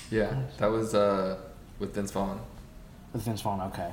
[0.09, 0.43] Yeah.
[0.59, 1.38] That was uh,
[1.77, 2.39] with Vince Vaughn.
[3.11, 3.91] With Vince Vaughn, okay.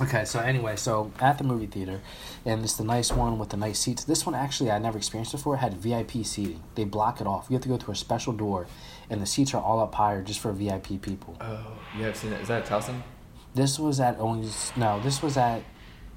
[0.00, 2.00] Okay, so anyway, so at the movie theater,
[2.44, 4.04] and it's the nice one with the nice seats.
[4.04, 5.54] This one actually I never experienced before.
[5.54, 6.62] It had VIP seating.
[6.74, 7.46] They block it off.
[7.48, 8.66] You have to go through a special door,
[9.08, 11.36] and the seats are all up higher just for VIP people.
[11.40, 12.42] Oh, you have seen it?
[12.42, 13.02] Is that Towson?
[13.54, 15.00] This was at only no.
[15.00, 15.62] This was at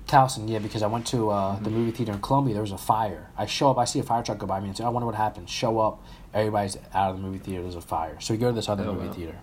[0.08, 2.54] Towson, yeah, because I went to uh, the movie theater in Columbia.
[2.54, 3.30] There was a fire.
[3.38, 5.06] I show up, I see a fire truck go by me, and say, "I wonder
[5.08, 7.64] what happened." Show up, everybody's out of the movie theater.
[7.64, 9.14] There's a fire, so we go to this other Oh, movie wow.
[9.14, 9.40] theater.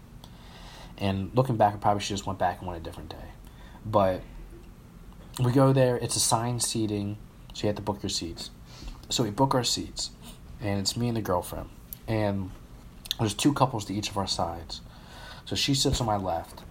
[0.98, 3.28] And looking back, I probably should just went back and went a different day,
[3.84, 4.20] but
[5.42, 5.96] we go there.
[5.96, 7.16] It's assigned seating,
[7.54, 8.50] so you have to book your seats.
[9.08, 10.10] So we book our seats,
[10.60, 11.70] and it's me and the girlfriend,
[12.06, 12.50] and
[13.18, 14.80] there's two couples to each of our sides.
[15.44, 16.62] So she sits on my left,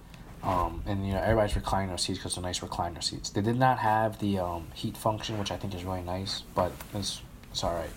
[0.43, 3.29] um, and you know everybody's reclining their seats because they're nice recliner seats.
[3.29, 6.71] They did not have the um, heat function, which I think is really nice, but
[6.93, 7.89] it's it's all right.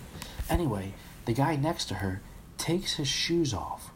[0.49, 0.93] Anyway,
[1.25, 2.21] the guy next to her
[2.57, 3.91] takes his shoes off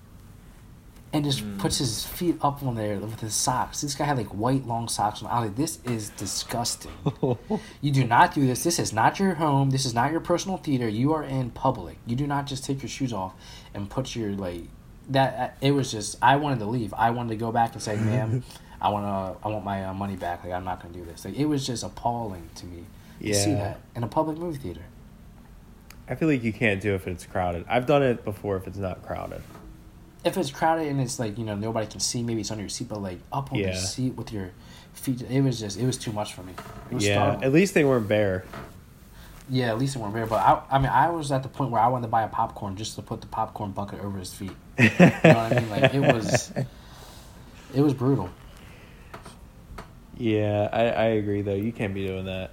[1.12, 1.58] and just Mm.
[1.60, 3.82] puts his feet up on there with his socks.
[3.82, 5.30] This guy had like white long socks on.
[5.32, 6.92] I was like, this is disgusting.
[7.82, 8.64] you do not do this.
[8.64, 9.72] This is not your home.
[9.72, 10.88] This is not your personal theater.
[10.88, 11.98] You are in public.
[12.06, 13.34] You do not just take your shoes off
[13.74, 14.66] and put your like
[15.10, 15.58] that.
[15.62, 16.94] It was just I wanted to leave.
[16.94, 18.44] I wanted to go back and say, ma'am,
[18.82, 19.46] I want to.
[19.48, 20.44] I want my uh, money back.
[20.44, 21.26] Like I'm not going to do this.
[21.26, 22.84] Like it was just appalling to me
[23.22, 23.58] to see Yeah.
[23.58, 24.82] that in a public movie theater.
[26.08, 27.66] I feel like you can't do it if it's crowded.
[27.70, 29.42] I've done it before if it's not crowded.
[30.26, 32.70] if it's crowded and it's like you know nobody can see, maybe it's under your
[32.70, 33.72] seat, but like up on Yeah.
[33.72, 34.50] the seat with your
[34.94, 36.54] feet, it was just it was too much for me.
[36.90, 37.44] It was Yeah, startling.
[37.46, 38.44] at least they weren't bare.
[39.50, 40.26] Yeah, at least it weren't there.
[40.26, 42.28] But I, I mean, I was at the point where I wanted to buy a
[42.28, 44.52] popcorn just to put the popcorn bucket over his feet.
[44.78, 45.70] You know what I mean?
[45.70, 46.52] Like it was,
[47.74, 48.30] it was brutal.
[50.18, 51.56] Yeah, I, I agree though.
[51.56, 52.52] You can't be doing that.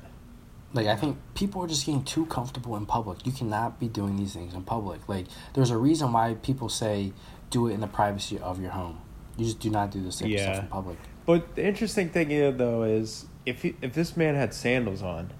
[0.73, 3.27] Like I think people are just getting too comfortable in public.
[3.27, 5.09] You cannot be doing these things in public.
[5.09, 7.13] Like there's a reason why people say
[7.51, 9.01] do it in the privacy of your home.
[9.37, 10.53] You just do not do this type Yeah.
[10.53, 10.99] stuff in public.
[11.25, 15.33] But the interesting thing here though is if he, if this man had sandals on,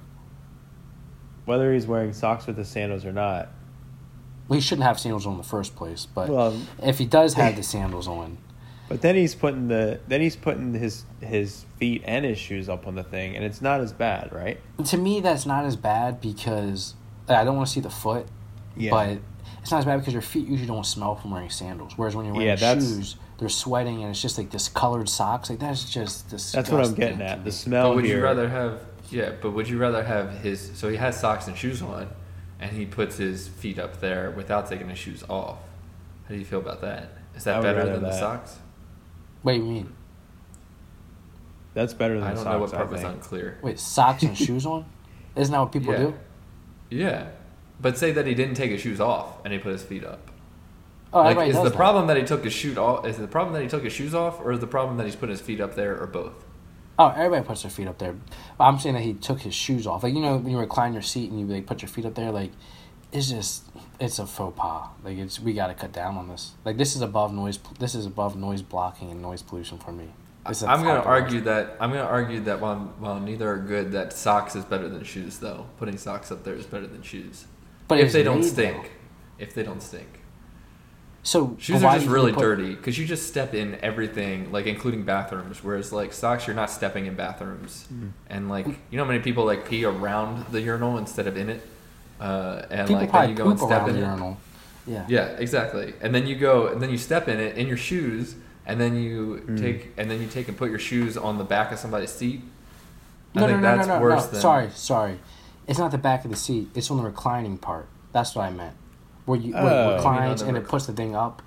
[1.47, 3.49] whether he's wearing socks with the sandals or not,
[4.49, 7.35] Well, he shouldn't have sandals on in the first place, but well, if he does
[7.35, 8.37] have the sandals on,
[8.89, 12.87] but then he's putting the then he's putting his his feet and his shoes up
[12.87, 14.61] on the thing, and it's not as bad, right?
[14.85, 16.95] to me that's not as bad because
[17.29, 18.27] I don't want to see the foot,
[18.77, 18.91] yeah.
[18.91, 19.19] but
[19.63, 21.95] it's not as bad because your feet usually don't smell from wearing sandals.
[21.97, 25.51] Whereas when you're wearing Yeah, shoes, they're sweating and it's just like this colored socks.
[25.51, 26.59] Like that's just disgusting.
[26.59, 27.45] that's what I'm getting at.
[27.45, 28.19] The smell but would here.
[28.19, 28.81] you rather have
[29.11, 29.33] yeah?
[29.41, 30.71] But would you rather have his?
[30.75, 32.09] So he has socks and shoes on,
[32.61, 35.59] and he puts his feet up there without taking his shoes off.
[36.29, 37.11] How do you feel about that?
[37.37, 38.59] Is that better rather than the socks?
[39.43, 39.93] Wait, what do you mean
[41.75, 42.41] That's better than the socks.
[42.47, 42.73] I don't socks.
[42.73, 43.59] know what part I was unclear.
[43.63, 44.87] wait socks and shoes on?
[45.37, 45.99] Isn't that what people Yeah.
[45.99, 46.15] do?
[46.91, 47.27] Yeah,
[47.81, 50.31] but say that he didn't take his shoes off and he put his feet up.
[51.13, 51.77] Oh, like, everybody is does the that.
[51.77, 53.07] problem that he took his shoe off?
[53.07, 55.15] Is the problem that he took his shoes off, or is the problem that he's
[55.17, 56.45] putting his feet up there, or both?
[56.99, 58.15] Oh, everybody puts their feet up there.
[58.57, 60.03] But I'm saying that he took his shoes off.
[60.03, 62.15] Like you know, when you recline your seat and you like put your feet up
[62.15, 62.53] there, like
[63.13, 63.65] it's just
[64.01, 64.89] it's a faux pas.
[65.05, 66.53] Like it's we got to cut down on this.
[66.65, 67.59] Like this is above noise.
[67.79, 70.09] This is above noise blocking and noise pollution for me.
[70.47, 74.55] I'm gonna argue that I'm gonna argue that while while neither are good, that socks
[74.55, 75.39] is better than shoes.
[75.39, 77.47] Though putting socks up there is better than shoes.
[77.89, 79.45] but if they don't made, stink, though.
[79.45, 80.21] if they don't stink,
[81.27, 85.03] So shoes are just really put- dirty because you just step in everything, like including
[85.03, 85.63] bathrooms.
[85.63, 88.09] Whereas like socks, you're not stepping in bathrooms, Hmm.
[88.31, 91.49] and like you know how many people like pee around the urinal instead of in
[91.51, 91.67] it,
[92.21, 94.05] uh, and People like then you go and step in the it.
[94.07, 94.37] urinal.
[94.87, 95.05] Yeah.
[95.09, 95.95] Yeah, exactly.
[96.01, 98.95] And then you go, and then you step in it in your shoes, and then
[98.95, 99.57] you Hmm.
[99.57, 102.41] take, and then you take and put your shoes on the back of somebody's seat.
[103.35, 104.31] I No, no, think no, no, that's no, worse no.
[104.31, 104.41] than.
[104.41, 105.19] Sorry, sorry.
[105.67, 106.69] It's not the back of the seat.
[106.77, 107.89] It's on the reclining part.
[108.13, 108.77] That's what I meant.
[109.27, 109.67] Where you where Oh.
[109.67, 111.43] it You mean reclines on the and it rec- puts the thing up.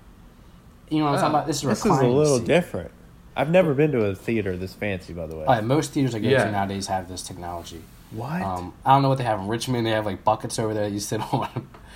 [0.89, 1.22] You know what I'm Oh.
[1.22, 1.48] talking about?
[1.48, 2.48] This is a This is a little seat.
[2.48, 2.92] different.
[3.36, 5.46] I've never been to a theater this fancy, by the way.
[5.46, 6.44] All right, most theaters I go Yeah.
[6.46, 7.82] to nowadays have this technology.
[8.12, 8.42] what?
[8.42, 9.86] Um, I don't know what they have in Richmond.
[9.86, 11.48] They have like buckets over there that you sit on.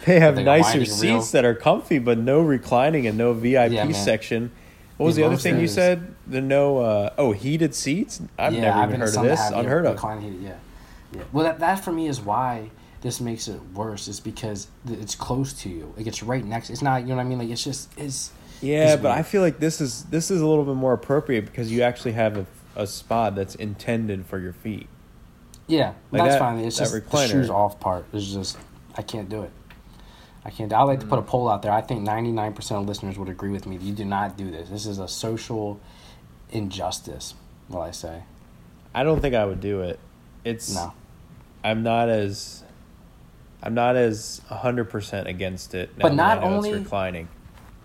[0.06, 1.20] they have they nicer winding reel.
[1.22, 4.52] seats that are comfy, but no reclining and no VIP Yeah, section.
[4.98, 6.14] What was Yeah, the other thing you said?
[6.28, 8.22] The no, uh, oh, heated seats.
[8.38, 9.50] I've Yeah, never I've even heard of this.
[9.50, 9.94] Unheard of.
[9.96, 10.50] reclining heated, yeah.
[11.14, 11.22] Yeah.
[11.34, 12.70] Well, that, that for me is why
[13.04, 14.08] this makes it worse.
[14.08, 15.94] Is because it's close to you.
[15.96, 16.72] Like it's right next.
[16.72, 17.04] It's not.
[17.04, 17.38] You know what I mean?
[17.38, 18.32] Like it's just it's.
[18.62, 21.46] Yeah, it's but I feel like this is this is a little bit more appropriate
[21.46, 24.88] because you actually have a, a spot that's intended for your feet.
[25.68, 26.60] Yeah, Like that's that- fine.
[26.60, 28.06] It's that just the shoes off part.
[28.14, 28.58] It's just
[28.98, 29.52] I can't do it.
[30.46, 30.72] I can't.
[30.74, 31.28] I like to put a Mm.
[31.28, 31.72] poll out there.
[31.72, 33.78] I think ninety nine percent of listeners would agree with me.
[33.78, 34.70] You do not do this.
[34.70, 35.80] This is a social
[36.52, 37.34] injustice.
[37.70, 38.24] Will I say?
[38.94, 40.00] I don't think I would do it.
[40.44, 40.94] It's No.
[41.64, 42.63] I'm not as
[43.64, 45.98] I'm not as hundred percent against it.
[45.98, 47.30] Now But not I only- it's reclining.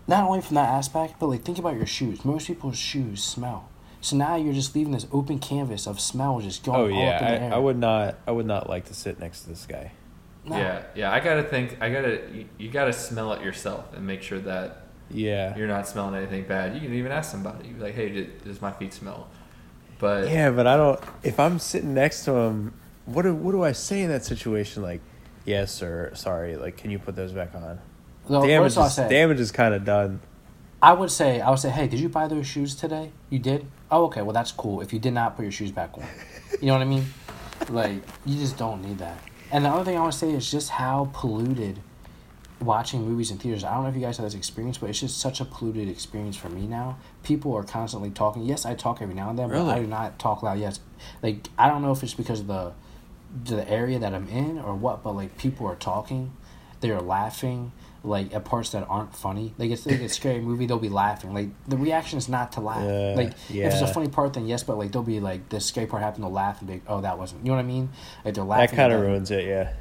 [0.09, 2.25] Not only from that aspect, but like think about your shoes.
[2.25, 3.69] Most people's shoes smell.
[4.01, 7.21] So now you're just leaving this open canvas of smell just going Oh all up
[7.21, 7.53] in the yeah, air.
[7.53, 9.93] I, I would not I would not like to sit next to this guy.
[10.45, 10.57] No.
[10.57, 11.13] Yeah, yeah.
[11.13, 11.77] I gotta think.
[11.81, 12.23] I gotta.
[12.33, 15.55] You, you gotta smell it yourself and make sure that Yeah.
[15.57, 16.75] you're not smelling anything bad.
[16.75, 17.69] You can even ask somebody.
[17.69, 19.29] Be like, "Hey, did, does my feet smell?"
[19.99, 21.01] But Yeah, but I don't.
[21.23, 22.73] If I'm sitting next to him,
[23.05, 24.83] what do what do I say in that situation?
[24.83, 25.03] Like,
[25.49, 26.13] yes, sir.
[26.15, 26.57] Sorry.
[26.57, 27.81] Like, can you put those back on?
[28.29, 30.21] No, damage is say, damage is kind of done.
[30.81, 33.11] I would say, I would say, hey, did you buy those shoes today?
[33.31, 33.67] You did?
[33.91, 34.23] Oh, okay.
[34.23, 34.81] Well, that's cool.
[34.81, 36.05] If you did not put your shoes back on,
[36.61, 37.07] you know what I mean?
[37.71, 39.19] Like, you just don't need that.
[39.51, 41.81] And the other thing I want to say is just how polluted
[42.61, 43.65] watching movies in theaters.
[43.65, 45.89] I don't know if you guys have this experience, but it's just such a polluted
[45.89, 46.99] experience for me now.
[47.23, 48.43] People are constantly talking.
[48.43, 49.71] Yes, I talk every now and then, but Really?
[49.71, 50.59] I do not talk loud.
[50.59, 50.81] Yes,
[51.23, 52.73] like I don't know if it's because of the
[53.45, 56.33] the area that I'm in or what, but like people are talking,
[56.81, 57.73] they're laughing.
[58.05, 61.35] Like at parts that aren't funny, like it's like a scary movie, they'll be laughing.
[61.35, 62.85] Like the reaction is not to laugh.
[62.85, 65.61] Yeah, like if it's a funny part, then yes, but like they'll be like the
[65.61, 67.45] scary part happened, they'll laugh and be, like, oh, that wasn't.
[67.45, 67.91] You know what I mean?
[68.25, 68.67] Like they're laughing.
[68.69, 69.47] That kind of ruins it.
[69.47, 69.73] Yeah.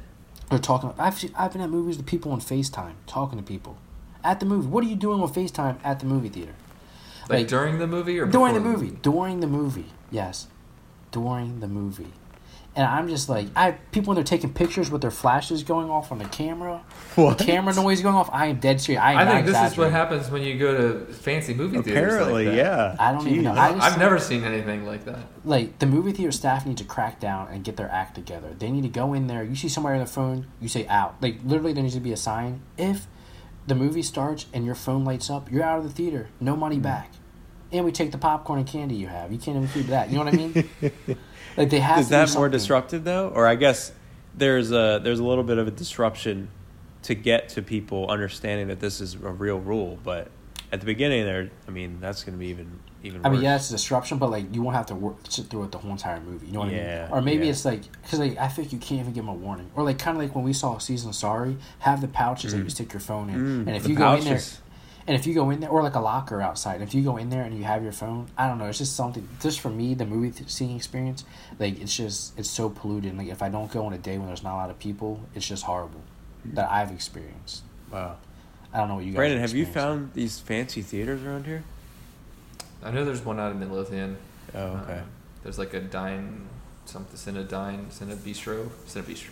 [0.50, 0.92] They're talking.
[0.98, 3.78] I've seen- I've been at movies with people on Facetime talking to people
[4.24, 4.66] at the movie.
[4.66, 6.54] What are you doing on Facetime at the movie theater?
[7.28, 8.98] like, like, during the movie or During the before movie.
[9.02, 9.92] During the movie.
[10.10, 10.48] Yes.
[11.12, 12.12] During the movie.
[12.78, 16.12] And I'm just like, I people when they're taking pictures with their flashes going off
[16.12, 16.84] on the camera,
[17.16, 17.38] What?
[17.38, 18.30] the camera noise going off.
[18.32, 19.02] I am dead serious.
[19.02, 22.14] I, I think this is what happens when you go to fancy movie theaters.
[22.14, 22.56] Apparently, like that.
[22.56, 22.96] yeah.
[23.00, 23.52] I don't even know.
[23.54, 23.58] Jeez.
[23.58, 25.18] I just- I've never seen anything like that.
[25.44, 28.54] like the movie theater staff need to crack down and get their act together.
[28.56, 29.42] They need to go in there.
[29.42, 31.16] You see somebody on the phone, you say out.
[31.20, 32.60] Like literally, there needs to be a sign.
[32.76, 33.08] If
[33.66, 36.28] the movie starts and your phone lights up, you're out of the theater.
[36.38, 36.82] No money Hmm.
[36.82, 37.10] back.
[37.72, 39.30] And we take the popcorn and candy you have.
[39.30, 40.08] You can't even keep that.
[40.10, 40.70] You know what I mean?
[41.58, 41.98] like they have.
[41.98, 43.92] Is that more disruptive though, or I guess
[44.34, 46.48] there's a there's a little bit of a disruption
[47.02, 50.30] to get to people understanding that this is a real rule, but
[50.72, 53.24] at the beginning there, I mean, that's going to be even even.
[53.24, 55.64] I mean, yeah, it's a disruption, but like you won't have to work, sit through
[55.64, 56.46] it the whole entire movie.
[56.46, 57.08] You know what I mean?
[57.10, 57.52] Or maybe yeah.
[57.52, 59.98] it's like because like I think you can't even give them a warning, or like
[59.98, 63.00] kind of like when we saw season sorry, have the pouches that you stick your
[63.00, 64.60] phone in, Mm, and if you go in there, pouches.
[65.08, 67.16] And if you go in there, or like a locker outside, and if you go
[67.16, 69.26] in there and you have your phone, I don't know, it's just something.
[69.40, 71.24] Just for me, the movie th- seeing experience,
[71.58, 73.16] like it's just it's so polluted.
[73.18, 75.20] Like if I don't go on a day when there's not a lot of people,
[75.34, 76.02] it's just horrible
[76.44, 77.62] that I've experienced.
[77.90, 78.16] Wow.
[78.72, 79.16] I don't know what you guys.
[79.16, 79.72] Brandon, have you experienced.
[80.04, 81.64] found these fancy theaters around here?
[82.84, 84.18] I know there's one out in Midlothian.
[84.54, 84.98] Oh, okay.
[84.98, 85.04] Um,
[85.42, 86.46] there's like a dine,
[86.84, 89.30] something, Cine Dine, Cine Bistro, Cine Bistro.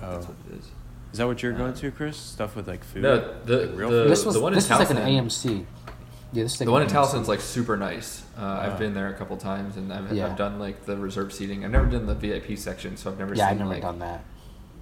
[0.00, 0.28] That's Oh.
[0.28, 0.68] what it is.
[1.12, 2.16] Is that what you're going to, Chris?
[2.16, 3.02] Stuff with like food?
[3.02, 4.10] No, the Like real the, food?
[4.10, 5.64] This was the one this in was like an AMC.
[6.32, 6.96] Yeah, this is like The one in an AMC.
[6.96, 8.22] Towson's like super nice.
[8.36, 8.60] Uh, Wow.
[8.62, 10.26] I've been there a couple times, and I've, Yeah.
[10.26, 11.64] I've done like the reserve seating.
[11.64, 13.82] I've never done the VIP section, so I've never Yeah, seen I've never like.
[13.82, 14.24] done that.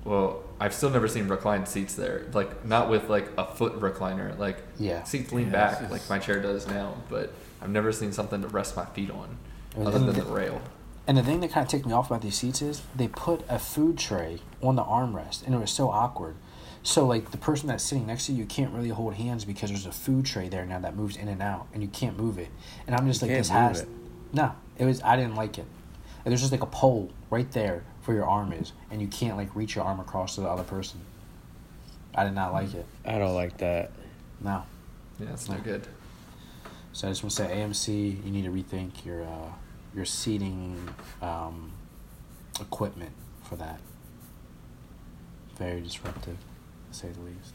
[0.05, 2.23] Well, I've still never seen reclined seats there.
[2.33, 4.39] Like not with like a foot recliner.
[4.39, 5.03] Like Yeah.
[5.03, 6.95] seats lean Yeah, back this like my chair does now.
[7.09, 9.37] But I've never seen something to rest my feet on,
[9.85, 10.63] other than the- the rail.
[11.11, 13.43] And the thing that kind of ticked me off about these seats is they put
[13.49, 16.37] a food tray on the armrest, and it was so awkward.
[16.85, 19.71] So like the person that's sitting next to you, you can't really hold hands because
[19.71, 22.39] there's a food tray there now that moves in and out, and you can't move
[22.39, 22.47] it.
[22.87, 23.89] And I'm just You like, can't this move has it.
[24.33, 24.53] no.
[24.79, 25.65] It was I didn't like it.
[26.25, 29.37] And there's just like a pole right there for your arm is, and you can't
[29.37, 31.01] like reach your arm across to the other person.
[32.15, 32.87] I did not like it.
[33.05, 33.91] I don't like that.
[34.41, 34.63] No.
[35.19, 35.89] Yeah, it's no good.
[36.93, 39.49] So I just want to say, AMC, you need to rethink your uh,
[39.95, 40.77] your seating
[41.23, 41.73] um,
[42.61, 43.81] equipment for that.
[45.57, 46.37] Very disruptive,
[46.91, 47.55] to say the least.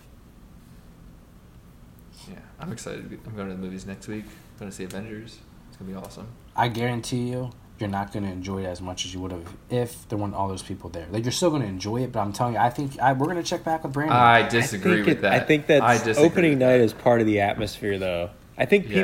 [2.29, 3.19] Yeah, I'm excited.
[3.25, 4.25] I'm going to the movies next week.
[4.25, 5.39] I'm going to see Avengers.
[5.69, 6.27] It's going to be awesome.
[6.55, 9.53] I guarantee you, you're not going to enjoy it as much as you would have
[9.69, 11.07] if there weren't all those people there.
[11.11, 13.25] Like you're still going to enjoy it, but I'm telling you, I think I, we're
[13.25, 14.15] going to check back with Brandon.
[14.15, 15.33] I disagree I with it- that.
[15.33, 16.81] I think that I disagree opening night that.
[16.81, 18.29] is part of the atmosphere, though.
[18.57, 19.03] I think Yeah.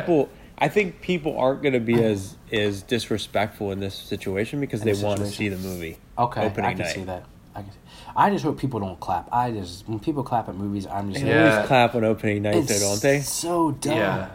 [0.61, 0.65] People.
[0.65, 4.87] I think people aren't going to be as as disrespectful in this situation because In
[4.93, 5.97] they want to see the movie.
[6.17, 6.93] okay, opening I can night.
[6.95, 7.25] see that.
[7.55, 7.71] I can.
[7.71, 7.77] See.
[8.15, 9.29] I just hope people don't clap.
[9.31, 11.51] I just when people clap at movies, I'm just They like, Yeah.
[11.53, 13.19] always clap on opening night, though, It's don't they?
[13.21, 13.97] So dumb.
[13.97, 14.29] Yeah.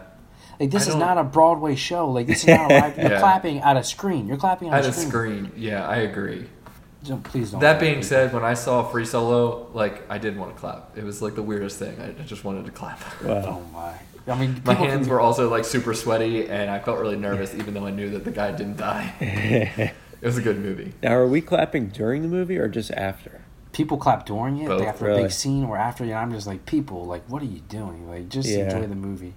[0.59, 2.09] Like this I is don't- not a Broadway show.
[2.09, 2.97] Like this is not a live.
[2.97, 3.19] You're Yeah.
[3.19, 4.27] clapping at a screen.
[4.27, 5.09] You're clapping At on a a screen.
[5.09, 5.51] screen.
[5.55, 6.47] Yeah, I agree.
[7.03, 7.61] Don't, please don't.
[7.61, 10.97] That clap, being said, when I saw Free Solo, like I did want to clap.
[10.97, 11.95] It was like the weirdest thing.
[12.01, 12.99] I I just wanted to clap.
[13.25, 13.93] oh my.
[14.27, 17.53] I mean, My hands can- were also like super sweaty, and I felt really nervous,
[17.55, 19.93] even though I knew that the guy didn't die.
[20.19, 20.93] It was a good movie.
[21.03, 23.41] now, are we clapping during the movie or just after?
[23.71, 26.03] people clap during it, Both, like after a big scene or after.
[26.03, 28.09] You know, I'm just like, people, like, what are you doing?
[28.09, 28.63] Like, just Yeah.
[28.63, 29.35] enjoy the movie.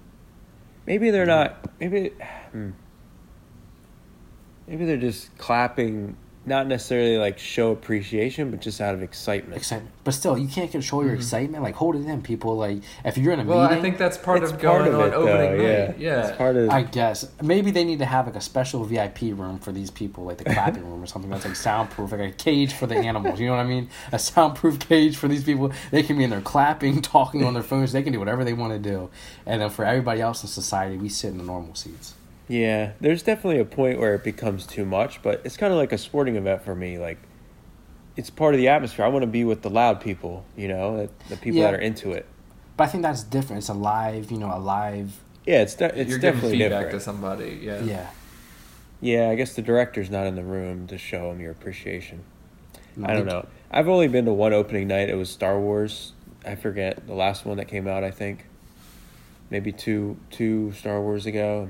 [0.87, 1.69] Maybe they're not.
[1.79, 2.09] Maybe.
[2.51, 2.71] Hmm.
[4.67, 9.55] Maybe they're just clapping, not necessarily like show appreciation, but just out of excitement.
[9.55, 11.09] Excitement, but still, you can't control Mm-hmm.
[11.09, 11.63] your excitement.
[11.63, 12.57] Like, hold it in, people.
[12.57, 14.99] Like, if you're in a Well, meeting, I think that's part of going part of
[14.99, 15.59] on it, opening though, night.
[15.61, 15.93] yeah.
[15.99, 16.27] Yeah.
[16.27, 16.69] It's part of.
[16.71, 20.23] I guess maybe they need to have like a special VIP room for these people,
[20.25, 23.39] like the clapping room or something that's like soundproof, like a cage for the animals.
[23.39, 23.89] You know what I mean?
[24.11, 25.71] A soundproof cage for these people.
[25.91, 27.91] They can be in there clapping, talking on their phones.
[27.91, 29.09] They can do whatever they want to do.
[29.45, 32.15] And then for everybody else in society, we sit in the normal seats.
[32.51, 35.93] Yeah, there's definitely a point where it becomes too much, but it's kind of like
[35.93, 36.97] a sporting event for me.
[36.97, 37.17] Like,
[38.17, 39.05] it's part of the atmosphere.
[39.05, 41.71] I want to be with the loud people, you know, the- the people Yeah.
[41.71, 42.25] that are into it.
[42.75, 43.59] But I think that's different.
[43.59, 45.21] It's a live, you know, a live.
[45.45, 46.91] Yeah, it's de- it's You're giving definitely feedback different.
[46.91, 47.59] to somebody.
[47.63, 47.81] Yeah.
[47.83, 48.07] Yeah.
[48.99, 52.19] Yeah, I guess the director's not in the room to show him your appreciation.
[53.01, 53.47] I don't know.
[53.71, 55.09] I've only been to one opening night.
[55.09, 56.11] It was Star Wars.
[56.45, 58.03] I forget the last one that came out.
[58.03, 58.45] I think
[59.49, 61.69] maybe two two Star Wars ago.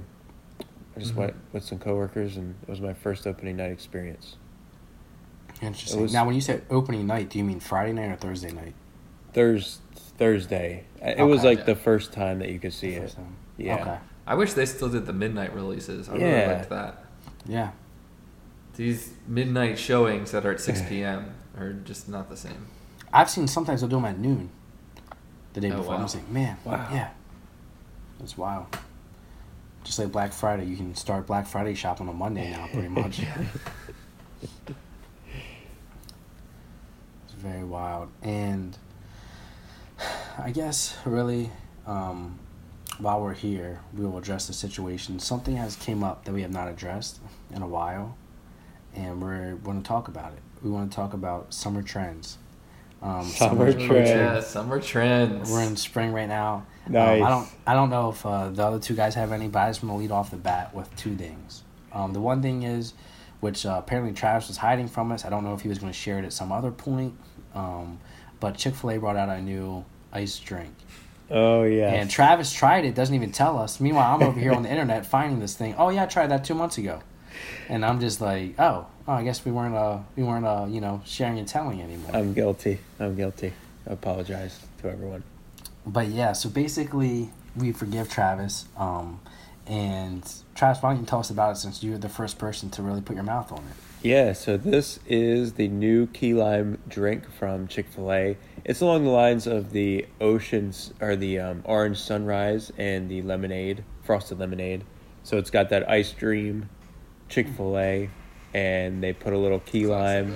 [0.95, 1.17] I just Mhm.
[1.17, 4.35] went with some coworkers, and it was my first opening night experience.
[5.61, 6.01] Interesting.
[6.01, 8.73] Was- now, when you said opening night, do you mean Friday night or Thursday night?
[9.33, 9.79] Thurs
[10.17, 10.85] Thursday.
[11.01, 11.63] It was like Yeah.
[11.65, 13.11] the first time that you could see it.
[13.11, 13.35] Time.
[13.57, 13.75] Yeah.
[13.75, 13.97] Okay.
[14.27, 16.09] I wish they still did the midnight releases.
[16.09, 17.05] I really liked that.
[17.45, 17.71] Yeah.
[18.75, 21.31] These midnight showings that are at 6 p.m.
[21.57, 22.67] are just not the same.
[23.13, 24.49] I've seen sometimes they'll do them at noon.
[25.53, 25.95] The day Oh, before.
[25.95, 26.07] I'm wow.
[26.13, 26.87] like, man, Wow.
[26.91, 27.09] yeah.
[28.19, 28.67] That's wild.
[29.83, 33.21] Just like Black Friday, you can start Black Friday shopping on Monday now, pretty much.
[37.23, 38.09] It's very wild.
[38.21, 38.77] And
[40.37, 41.51] I guess really,
[41.85, 42.39] um,
[42.99, 45.19] while we're here, we will address the situation.
[45.19, 47.19] Something has came up that we have not addressed
[47.53, 48.17] in a while,
[48.95, 50.39] and we're going to talk about it.
[50.63, 52.37] We want to talk about summer trends.
[53.01, 53.85] Um, Summer summer's trends.
[53.85, 54.17] approaching.
[54.17, 55.51] Yeah, summer trends.
[55.51, 56.65] We're in spring right now.
[56.87, 57.21] Nice.
[57.21, 57.47] Um, I don't.
[57.67, 59.95] I don't know if uh, the other two guys have any, but I just want
[59.95, 61.63] to lead off the bat with two things.
[61.91, 62.93] Um, the one thing is,
[63.39, 65.25] which uh, apparently Travis was hiding from us.
[65.25, 67.15] I don't know if he was going to share it at some other point.
[67.55, 67.99] Um,
[68.39, 69.83] but Chick Fil A brought out a new
[70.13, 70.73] ice drink,
[71.29, 71.89] Oh yeah.
[71.93, 72.95] and Travis tried it.
[72.95, 73.79] Doesn't even tell us.
[73.79, 75.73] Meanwhile, I'm over here on the internet finding this thing.
[75.77, 77.01] Oh yeah, I tried that two months ago,
[77.69, 79.75] and I'm just like, oh, oh I guess we weren't.
[79.75, 80.45] Uh, we weren't.
[80.45, 82.11] Uh, you know, sharing and telling anymore.
[82.13, 82.79] I'm guilty.
[82.99, 83.53] I'm guilty.
[83.87, 85.23] I apologize to everyone.
[85.85, 88.65] but yeah, so basically, we forgive Travis.
[88.77, 89.19] Um,
[89.67, 90.23] and
[90.55, 93.01] Travis, why don't you tell us about it since you're the first person to really
[93.01, 93.75] put your mouth on it?
[94.03, 98.37] Yeah, so this is the new key lime drink from Chick Fil A.
[98.65, 103.83] It's along the lines of the oceans or the um, orange sunrise and the lemonade,
[104.01, 104.83] frosted lemonade.
[105.23, 106.69] So it's got that ice dream,
[107.31, 108.09] Chick Fil A,
[108.53, 110.35] and they put a little key lime,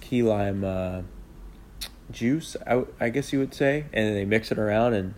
[0.00, 1.02] key lime uh,
[2.10, 2.56] juice.
[2.66, 5.14] I, w- I guess you would say, and they mix it around, and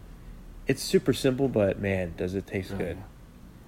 [0.67, 2.99] it's super simple, but man, does it taste Really good.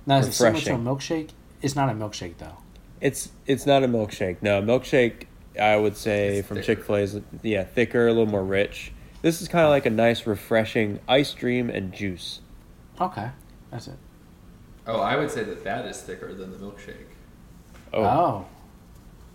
[0.07, 1.31] Now, is it similar to a milkshake?
[1.61, 2.57] It's not a milkshake though.
[3.01, 4.37] It's it's not a milkshake.
[4.41, 5.27] No, milkshake
[5.61, 6.63] I would say It's from.
[6.63, 8.93] Chick Fil A is yeah thicker, a little more rich.
[9.23, 12.41] This is kind of like a nice, refreshing ice cream and juice.
[13.01, 13.31] Okay,
[13.71, 13.97] that's it.
[14.87, 17.07] Oh, I would say that that is thicker than the milkshake.
[17.93, 18.47] Oh, oh.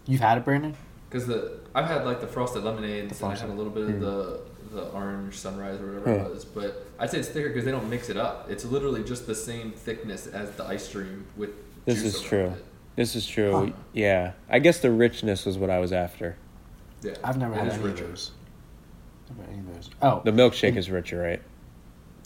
[0.06, 0.76] you've had it, Brandon?
[1.10, 3.84] Because the I've had like the frosted lemonades The and I had a little bit
[3.84, 4.00] of hmm.
[4.02, 4.40] the
[4.72, 6.16] the orange sunrise or whatever Huh.
[6.16, 6.34] it hmm.
[6.34, 8.50] was, but I'd say it's thicker because they don't mix it up.
[8.50, 11.52] It's literally just the same thickness as the ice cream with.
[11.86, 12.48] This juice is true.
[12.48, 12.66] it.
[12.98, 13.68] This is true.
[13.68, 13.72] Huh.
[13.94, 16.36] Yeah, I guess the richness was what I was after.
[17.02, 18.04] Yeah, I've never it had is any richer.
[18.04, 18.32] of those.
[19.30, 19.90] Never any of those.
[20.02, 21.42] Oh, The milkshake is richer, right?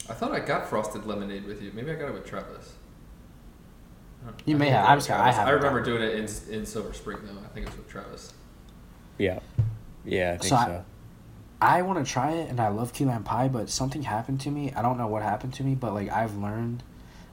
[0.10, 1.72] I thought I got frosted lemonade with you.
[1.74, 2.74] Maybe I got it with Travis.
[4.26, 4.32] Huh.
[4.46, 4.86] You I may have.
[4.88, 5.38] I'm with sorry, I Travis.
[5.38, 7.40] I haven't remember doing it in in Silver Spring though.
[7.44, 8.34] I think it was with Travis.
[9.18, 9.40] Yeah,
[10.06, 10.56] yeah, I think So so.
[10.56, 10.84] I-
[11.64, 14.50] I want to try it, and I love key lime pie, but something happened to
[14.50, 14.74] me.
[14.74, 16.82] I don't know what happened to me, but like I've learned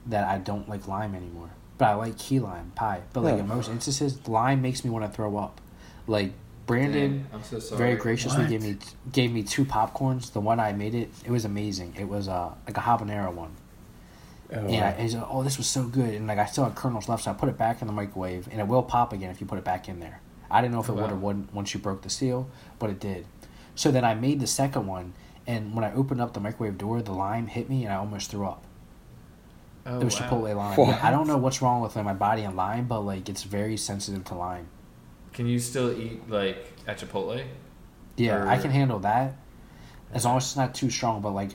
[0.05, 1.49] that I don't like lime anymore.
[1.79, 3.01] But I like key lime pie.
[3.11, 3.39] But like Huh.
[3.39, 5.59] in most instances, lime makes me want to throw up.
[6.05, 6.33] Like
[6.67, 7.77] Brandon Dang, I'm so sorry.
[7.79, 8.49] very graciously What?
[8.51, 8.77] gave me
[9.11, 10.31] gave me two popcorns.
[10.31, 11.95] The one I made it, it was amazing.
[11.97, 13.49] It was uh like a habanero one.
[14.51, 16.13] Oh, And, I, and he's like, oh, this was so good.
[16.13, 18.47] And like I still had kernels left, so I put it back in the microwave,
[18.51, 20.21] and it will pop again if you put it back in there.
[20.51, 21.01] I didn't know if it Oh, wow.
[21.03, 23.25] would or wouldn't once you broke the seal, but it did.
[23.75, 25.13] So then I made the second one,
[25.47, 28.31] and when I opened up the microwave door, the lime hit me, and I almost
[28.31, 28.63] threw up.
[29.85, 30.27] Oh, it was wow.
[30.27, 30.77] Chipotle lime.
[30.77, 30.87] What?
[30.87, 33.43] Yeah, I don't know what's wrong with like, my body and lime, but like it's
[33.43, 34.67] very sensitive to lime.
[35.33, 37.43] Can you still eat like at Chipotle?
[38.17, 39.35] Yeah, I can handle that
[40.13, 41.21] as long as it's not too strong.
[41.21, 41.51] But like,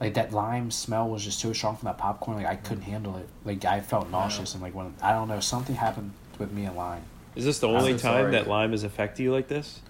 [0.00, 2.36] like that lime smell was just so strong from that popcorn.
[2.36, 3.28] Like I couldn't handle it.
[3.44, 6.76] Like I felt nauseous and like when I don't know something happened with me and
[6.76, 7.02] lime.
[7.36, 8.30] Is this the only time sorry.
[8.32, 9.80] that lime has affected you like this?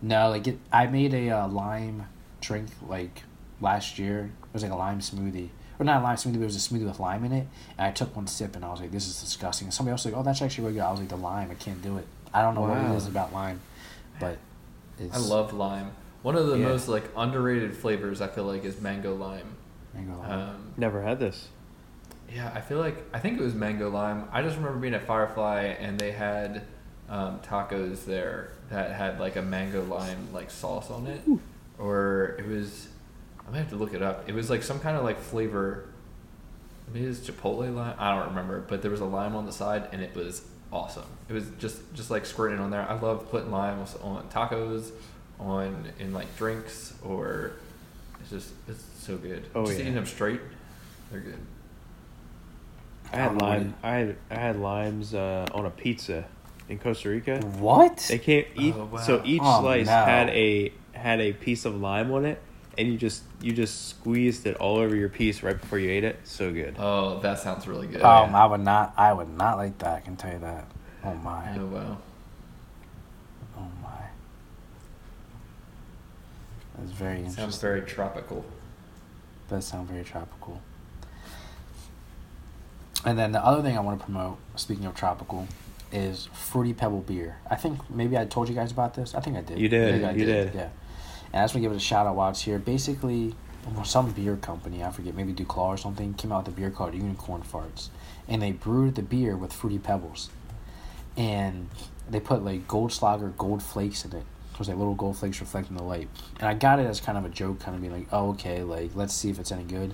[0.00, 2.06] No, like it, I made a uh, lime
[2.40, 3.22] drink like
[3.60, 4.30] last year.
[4.42, 5.48] It was like a lime smoothie.
[5.78, 7.46] Or not a lime smoothie, but it was a smoothie with lime in it.
[7.76, 9.66] And I took one sip and I was like, this is disgusting.
[9.66, 10.84] And somebody else was like, oh, that's actually really good.
[10.84, 12.06] I was like, the lime, I can't do it.
[12.32, 13.60] I don't know what it is about lime,
[14.20, 14.38] but
[14.98, 15.14] it's.
[15.14, 15.90] I love lime.
[16.26, 16.66] One of the Yeah.
[16.66, 19.46] most like underrated flavors I feel like is mango lime.
[19.94, 20.32] mango lime.
[20.32, 21.50] Um, Never had this.
[22.28, 24.24] yeah, I feel like I think it was mango lime.
[24.32, 26.64] I just remember being at Firefly and they had
[27.08, 31.20] um, tacos there that had like a mango lime like sauce on it,
[31.78, 32.88] or it was.
[33.46, 34.28] I might have to look it up.
[34.28, 35.90] It was like some kind of like flavor.
[36.92, 37.94] Maybe it's Chipotle lime.
[38.00, 41.06] I don't remember, but there was a lime on the side and it was awesome.
[41.28, 42.84] It was just just like squirting on there.
[42.90, 44.90] I love putting limes on tacos,
[45.38, 47.52] on in like drinks, or
[48.20, 49.44] it's just it's so good.
[49.54, 49.82] Oh, just yeah.
[49.84, 50.40] eating them straight,
[51.10, 51.38] they're good.
[53.12, 53.74] I I had don't know what lime.
[53.82, 56.24] I had I had limes uh, on a pizza
[56.68, 57.38] in Costa Rica.
[57.40, 57.98] what?
[58.08, 58.74] They can't eat.
[58.76, 58.98] Oh, wow.
[58.98, 59.92] So each Oh, slice no.
[59.92, 62.40] had a had a piece of lime on it,
[62.76, 66.02] and you just you just squeezed it all over your piece right before you ate
[66.04, 66.18] it.
[66.24, 66.74] So good.
[66.78, 68.02] Oh, that sounds really good.
[68.02, 68.92] Um, I would not.
[68.96, 69.94] I would not like that.
[69.96, 70.64] I can tell you that.
[71.04, 71.56] Oh my.
[71.56, 71.96] Oh wow.
[73.56, 73.88] Oh my.
[76.78, 77.44] That's very interesting.
[77.44, 78.44] Sounds very tropical.
[79.48, 80.60] Does sound very tropical.
[83.04, 85.46] And then the other thing I want to promote, speaking of tropical,
[85.92, 87.38] is Fruity Pebble beer.
[87.48, 89.14] I think maybe I told you guys about this.
[89.14, 89.58] I think I did.
[89.58, 90.54] You did, Maybe I you did.
[90.54, 90.68] Yeah.
[91.32, 92.58] And I just want to give it a shout out while it's here.
[92.58, 93.34] Basically,
[93.84, 96.94] some beer company, I forget, maybe Duclaw or something, came out with a beer called
[96.94, 97.88] Unicorn Farts.
[98.26, 100.30] And they brewed the beer with Fruity Pebbles.
[101.16, 101.68] And
[102.10, 104.24] they put like Goldschlager gold flakes in it.
[104.58, 106.08] Was like little gold flakes reflecting the light.
[106.40, 108.62] And I got it as kind of a joke, kind of being like, oh, okay,
[108.62, 109.92] like, let's see if it's any good.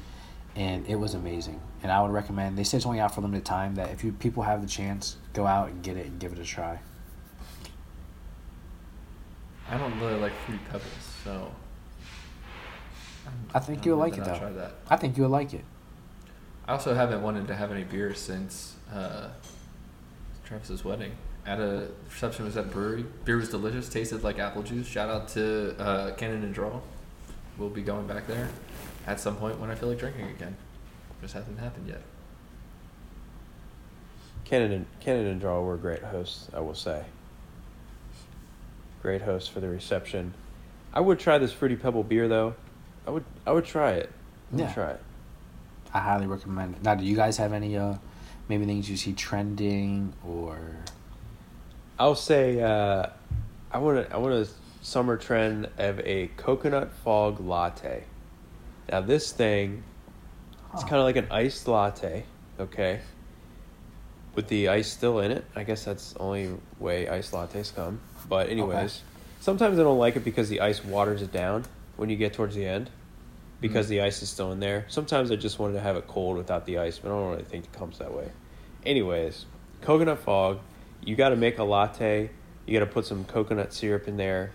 [0.54, 1.60] And it was amazing.
[1.82, 4.04] And I would recommend, they say it's only out for a limited time, that if
[4.04, 6.78] you people have the chance, go out and get it and give it a try.
[9.68, 10.84] I don't really like fruit pebbles,
[11.24, 11.50] so.
[13.54, 14.38] I think don't you'll like it, I'll though.
[14.38, 14.74] Try that.
[14.88, 15.64] I think you'll like it.
[16.68, 19.30] I also haven't wanted to have any beer since uh,
[20.44, 21.12] Travis's wedding.
[21.44, 23.04] At a reception was at a brewery.
[23.24, 24.86] Beer was delicious, tasted like apple juice.
[24.86, 26.84] Shout out to uh, Canon and Draft.
[27.58, 28.48] We'll be going back there
[29.06, 30.56] at some point when I feel like drinking again.
[31.20, 32.02] Just hasn't happened yet.
[34.44, 37.04] Canon and Canon and Draft were great hosts, I will say.
[39.02, 40.34] Great hosts for the reception.
[40.94, 42.54] I would try this fruity pebble beer though.
[43.06, 44.10] I would I would try it.
[44.52, 44.72] I would Yeah.
[44.72, 45.00] try it.
[45.94, 46.82] I highly recommend it.
[46.82, 47.96] Now, do you guys have any, uh,
[48.48, 50.58] maybe things you see trending or.
[52.02, 53.06] I'll say uh,
[53.70, 54.48] I want to I want a
[54.80, 58.02] summer trend of a coconut fog latte.
[58.90, 59.84] Now this thing,
[60.74, 62.24] it's kind of like an iced latte,
[62.58, 63.02] okay,
[64.34, 65.44] with the ice still in it.
[65.54, 66.50] I guess that's the only
[66.80, 68.00] way iced lattes come.
[68.28, 69.02] But anyways,
[69.38, 72.56] sometimes I don't like it because the ice waters it down when you get towards
[72.56, 72.90] the end,
[73.60, 73.90] because Mm.
[73.90, 74.86] the ice is still in there.
[74.88, 77.44] Sometimes I just wanted to have it cold without the ice, but I don't really
[77.44, 78.32] think it comes that way.
[78.84, 79.46] Anyways,
[79.82, 80.58] coconut fog.
[81.04, 82.30] You got to make a latte.
[82.66, 84.52] You got to put some coconut syrup in there,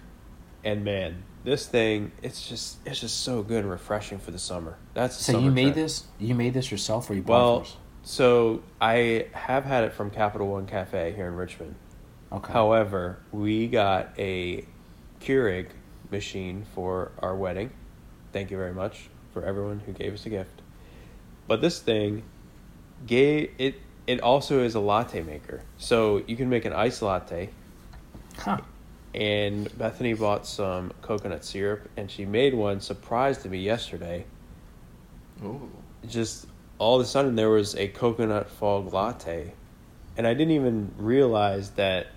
[0.63, 4.77] and man, this thing it's just it's just so good and refreshing for the summer.
[4.93, 5.75] That's So you made trend.
[5.75, 6.05] this?
[6.19, 10.11] You made this yourself or you bought Well, it so I have had it from
[10.11, 11.75] Capital One Cafe here in Richmond.
[12.31, 12.53] Okay.
[12.53, 14.65] However, we got a
[15.21, 15.67] Keurig
[16.11, 17.71] machine for our wedding.
[18.31, 20.61] Thank you very much for everyone who gave us a gift.
[21.47, 22.23] But this thing
[23.05, 23.75] gave it
[24.07, 25.61] it also is a latte maker.
[25.77, 27.49] So you can make an iced latte
[28.37, 28.59] Huh.
[29.13, 34.25] and Bethany bought some coconut syrup and she made one surprise to me yesterday.
[35.43, 35.69] Ooh.
[36.07, 36.47] Just
[36.79, 39.51] all of a sudden there was a coconut fog latte
[40.17, 42.07] and I didn't even realize that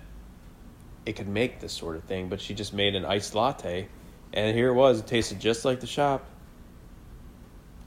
[1.05, 3.87] it could make this sort of thing, but she just made an iced latte
[4.33, 6.25] and here it was, it tasted just like the shop.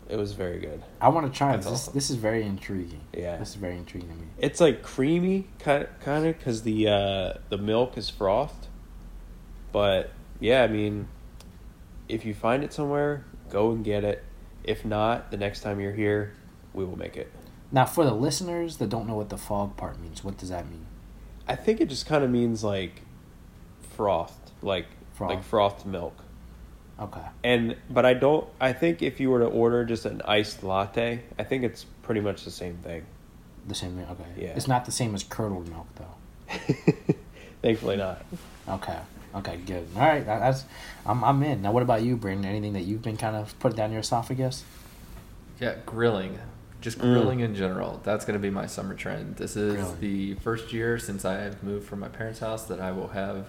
[0.09, 0.83] It was very good.
[1.01, 1.73] I want to try That's this.
[1.73, 1.95] This, awesome.
[1.95, 3.01] this is very intriguing.
[3.13, 3.37] Yeah.
[3.37, 4.27] This is very intriguing to me.
[4.39, 8.69] It's like creamy kind kind of cuz the uh the milk is frothed.
[9.73, 11.09] But yeah, I mean
[12.09, 14.25] if you find it somewhere, go and get it.
[14.63, 16.35] If not, the next time you're here,
[16.73, 17.31] we will make it.
[17.73, 20.69] Now, for the listeners that don't know what the fog part means, what does that
[20.69, 20.87] mean?
[21.49, 23.03] I think it just kind of means like
[23.81, 25.31] frothed, like Froth.
[25.31, 26.24] like frothed milk.
[27.01, 27.20] Okay.
[27.42, 28.47] And but I don't.
[28.61, 32.20] I think if you were to order just an iced latte, I think it's pretty
[32.20, 33.05] much the same thing.
[33.66, 33.97] The same.
[33.97, 34.07] Thing.
[34.11, 34.24] Okay.
[34.45, 34.49] Yeah.
[34.57, 36.55] It's not the same as curdled milk, though.
[37.62, 38.24] Thankfully not.
[38.68, 38.99] Okay.
[39.34, 39.57] Okay.
[39.66, 39.88] Good.
[39.97, 40.24] All right.
[40.24, 40.64] that- That's.
[41.07, 41.24] I'm.
[41.24, 41.62] I'm in.
[41.62, 42.45] Now, what about you, Brandon?
[42.49, 44.62] Anything that you've been kind of putting down your esophagus?
[45.61, 46.38] Yeah, grilling.
[46.80, 47.14] Just Mm.
[47.14, 48.01] grilling in general.
[48.05, 49.36] That's going to be my summer trend.
[49.36, 50.01] This is Grilling.
[50.01, 53.49] the first year since I have moved from my parents' house that I will have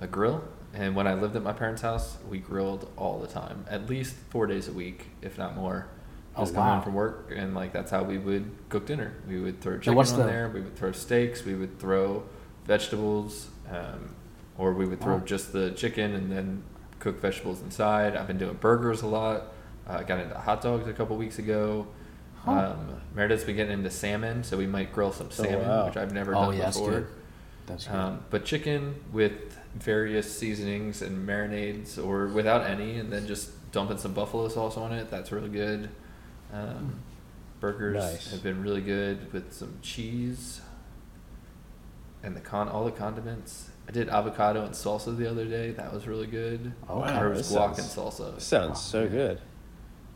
[0.00, 0.42] a grill.
[0.72, 4.14] And when I lived at my parents' house, we grilled all the time, at least
[4.30, 5.88] four days a week, if not more.
[6.36, 6.74] Oh, Just come wow.
[6.74, 9.14] home from work, and like that's how we would cook dinner.
[9.28, 10.48] We would throw chicken on the- there.
[10.48, 11.44] We would throw steaks.
[11.44, 12.22] We would throw
[12.66, 14.14] vegetables, um,
[14.56, 15.22] or we would throw Wow.
[15.24, 16.62] just the chicken and then
[17.00, 18.14] cook vegetables inside.
[18.16, 19.48] I've been doing burgers a lot.
[19.88, 21.88] Uh, I got into hot dogs a couple weeks ago.
[22.44, 22.52] Huh.
[22.78, 25.86] Um, Meredith's been getting into salmon, so we might grill some salmon, wow.
[25.86, 26.92] which I've never Oh, done that's before.
[26.92, 27.06] good.
[27.66, 27.88] That's.
[27.88, 33.98] Um, but chicken with various seasonings and marinades, or without any, and then just dumping
[33.98, 35.10] some buffalo sauce on it.
[35.10, 35.88] That's really good.
[36.52, 37.00] Um,
[37.60, 38.30] burgers Nice.
[38.32, 40.60] have been really good with some cheese
[42.22, 43.70] and the con all the condiments.
[43.88, 45.70] I did avocado and salsa the other day.
[45.72, 46.72] That was really good.
[46.88, 48.40] Or Wow, it was guac and sounds- salsa.
[48.40, 49.40] Sounds so good.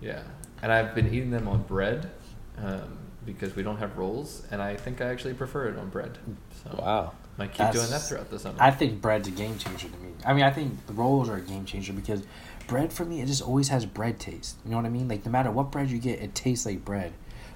[0.01, 0.23] Yeah,
[0.63, 2.11] and I've been eating them on bread
[2.59, 6.19] um, because we don't have rolls, and I think I actually prefer it on bread.
[6.65, 7.13] So Wow.
[7.39, 8.57] Might keep doing that throughout the summer.
[8.61, 10.13] I think bread's a game changer to me.
[10.27, 12.23] I mean, I think the rolls are a game changer because
[12.67, 14.57] bread for me, it just always has bread taste.
[14.65, 15.09] You know what I mean?
[15.09, 17.13] Like no matter what bread you get, it tastes like bread.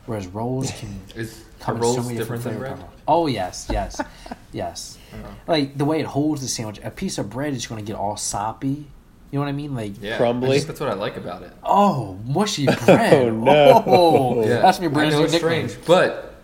[0.07, 2.73] Whereas rolls can Is come are in rolls so many different than bread?
[2.77, 3.01] profiles.
[3.07, 4.01] Oh yes, yes,
[4.53, 4.99] yes.
[5.15, 5.17] Oh.
[5.47, 7.99] Like the way it holds the sandwich, a piece of bread is going to get
[7.99, 8.87] all soppy.
[9.31, 9.75] You know what I mean?
[9.75, 10.49] Like Yeah, Crumbly?
[10.49, 11.53] I think that's what I like about it.
[11.63, 13.13] oh, mushy bread.
[13.13, 13.83] Oh, no.
[13.87, 14.87] Oh, Yeah, that's me.
[14.87, 16.35] I Brandon's know new it's strange, but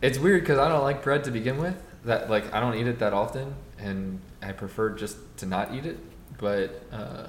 [0.00, 1.74] it's weird because I don't like bread to begin with.
[2.08, 5.84] That like I don't eat it that often, and I prefer just to not eat
[5.84, 5.98] it.
[6.38, 7.26] But uh,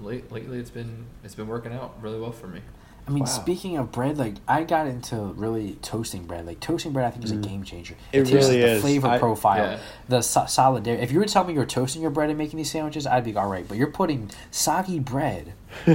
[0.00, 2.60] late, lately, it's been it's been working out really well for me.
[3.08, 3.26] I mean, Wow.
[3.26, 6.44] speaking of bread, like I got into really toasting bread.
[6.46, 7.94] Like toasting bread, I think is a game changer.
[7.94, 7.98] Mm.
[8.12, 8.82] It tastes really like is.
[8.82, 9.78] The flavor I- profile, Yeah.
[10.08, 11.02] the so- solidarity.
[11.02, 13.24] If you were to tell me you're toasting your bread and making these sandwiches, I'd
[13.24, 13.66] be all right.
[13.66, 15.54] But you're putting soggy bread.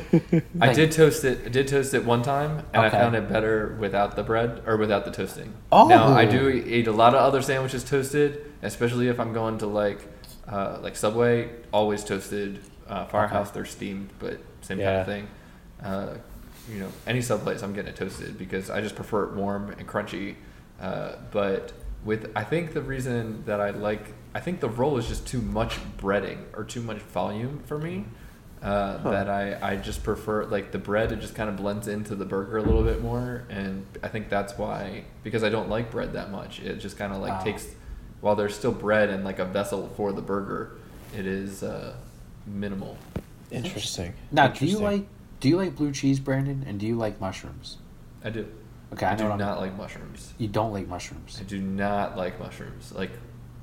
[0.62, 1.42] I did toast it.
[1.46, 2.88] I did toast it one time, and Okay.
[2.88, 5.54] I found it better without the bread or without the toasting.
[5.72, 5.88] Oh.
[5.88, 9.68] Now I do eat a lot of other sandwiches toasted, especially if I'm going to
[9.68, 10.00] like
[10.48, 11.50] uh, like Subway.
[11.72, 12.60] Always toasted.
[12.88, 15.28] Uh, Firehouse, they're steamed, but same kind of thing.
[15.82, 16.16] Uh,
[16.72, 19.70] you know, any sub place, I'm getting it toasted because I just prefer it warm
[19.72, 20.36] and crunchy.
[20.80, 21.74] Uh, but
[22.06, 25.42] with, I think the reason that I like, I think the roll is just too
[25.42, 28.06] much breading or too much volume for me.
[28.62, 32.16] Uh, That I, I just prefer like the bread it just kind of blends into
[32.16, 35.92] the burger a little bit more and I think that's why because I don't like
[35.92, 37.44] bread that much it just kind of like Wow.
[37.44, 37.68] takes
[38.22, 40.78] while there's still bread and like a vessel for the burger
[41.14, 41.94] it is uh,
[42.48, 42.96] minimal
[43.52, 44.14] Interesting.
[44.32, 45.06] Now, do you like
[45.44, 46.64] do you like blue cheese, Brandon?
[46.66, 47.76] And do you like mushrooms?
[48.24, 48.48] I do
[48.94, 51.38] Okay, I, I, know do what I'm- not like mushrooms You don't like mushrooms.
[51.38, 52.94] I do not like mushrooms.
[52.94, 53.12] Like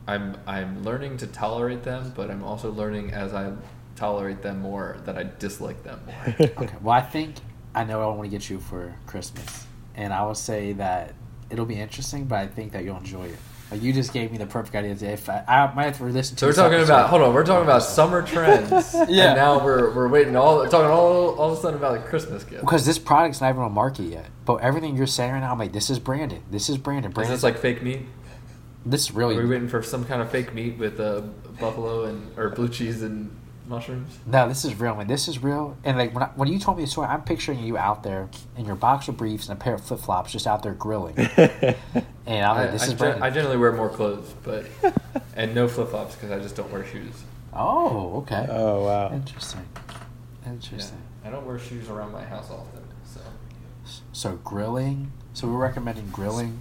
[0.06, 3.52] I'm I'm learning to tolerate them, but I'm also learning as I
[3.96, 6.34] tolerate them more that I dislike them more.
[6.58, 6.76] Okay.
[6.82, 7.36] Well, I think
[7.74, 9.64] I know what I want to get you for Christmas,
[9.94, 11.14] and I will say that
[11.48, 13.38] it'll be interesting, but I think that you'll enjoy it.
[13.70, 15.10] Like you just gave me the perfect idea.
[15.12, 16.40] If I, I might have to listen to.
[16.40, 16.92] So we're talking episode.
[16.92, 18.94] about hold on, we're talking about summer trends.
[19.08, 19.28] Yeah.
[19.28, 22.42] And now we're we're waiting all talking all all of a sudden about like Christmas
[22.44, 22.60] gifts.
[22.62, 24.26] because this product's not even on market yet.
[24.44, 26.42] But everything you're saying right now, I'm like, this is Brandon.
[26.50, 27.10] This is Brandon.
[27.12, 27.34] Is Brandon.
[27.34, 28.00] this like fake meat?
[28.84, 31.20] this is Are really we waiting for some kind of fake meat with uh,
[31.60, 33.30] buffalo and or blue cheese and
[33.70, 34.18] mushrooms?
[34.26, 35.06] No, this is real, man.
[35.06, 35.78] This is real.
[35.84, 38.28] And like when, I, when you told me the story, I'm picturing you out there
[38.58, 41.16] in your boxer briefs and a pair of flip flops, just out there grilling.
[41.36, 41.76] and
[42.44, 43.22] I'm like, I, this I, is gen- Brandon.
[43.22, 44.66] I generally wear more clothes, but
[45.36, 47.14] and no flip flops because I just don't wear shoes.
[47.54, 48.46] oh, okay.
[48.50, 49.12] Oh wow.
[49.14, 49.66] Interesting.
[50.44, 50.52] Yeah.
[50.52, 50.98] Interesting.
[51.24, 53.20] I don't wear shoes around my house often, so.
[54.12, 55.12] So grilling.
[55.32, 56.58] So we're recommending grilling.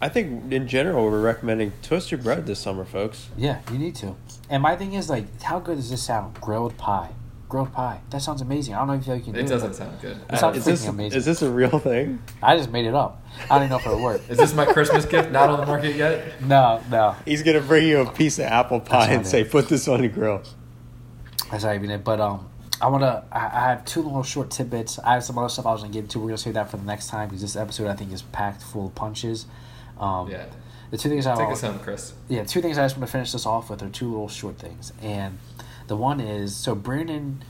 [0.00, 3.28] I think in general we're recommending toast your bread this summer, folks.
[3.36, 4.16] Yeah, you need to.
[4.50, 6.40] And my thing is like, how good does this sound?
[6.40, 7.10] Grilled pie.
[7.48, 8.00] Grilled pie.
[8.10, 8.74] That sounds amazing.
[8.74, 9.48] I don't know if you can do It it.
[9.48, 10.18] doesn't but sound good.
[10.30, 11.18] It sounds is this freaking amazing.
[11.18, 12.22] is this a real thing?
[12.42, 13.22] I just made it up.
[13.44, 14.20] I don't even know if it'll work.
[14.28, 15.30] Is this my Christmas gift?
[15.30, 16.42] Not on the market yet.
[16.42, 17.14] No, no.
[17.24, 19.50] He's gonna bring you a piece of apple pie and not say, it.
[19.50, 20.42] "Put this on the grill."
[21.50, 22.02] That's not even it.
[22.04, 22.48] But um,
[22.82, 23.24] I want to.
[23.32, 24.98] I I have two little short tidbits.
[24.98, 26.18] I have some other stuff I was gonna get into.
[26.18, 28.62] We're gonna save that for the next time because this episode I think is packed
[28.62, 29.46] full of punches.
[29.98, 30.46] Um, Yeah.
[30.90, 32.14] The two things I Take us home, Chris.
[32.28, 34.58] yeah, two things I just want to finish this off with are two little short
[34.58, 34.92] things.
[35.02, 35.38] And
[35.86, 37.42] the one is so Brandon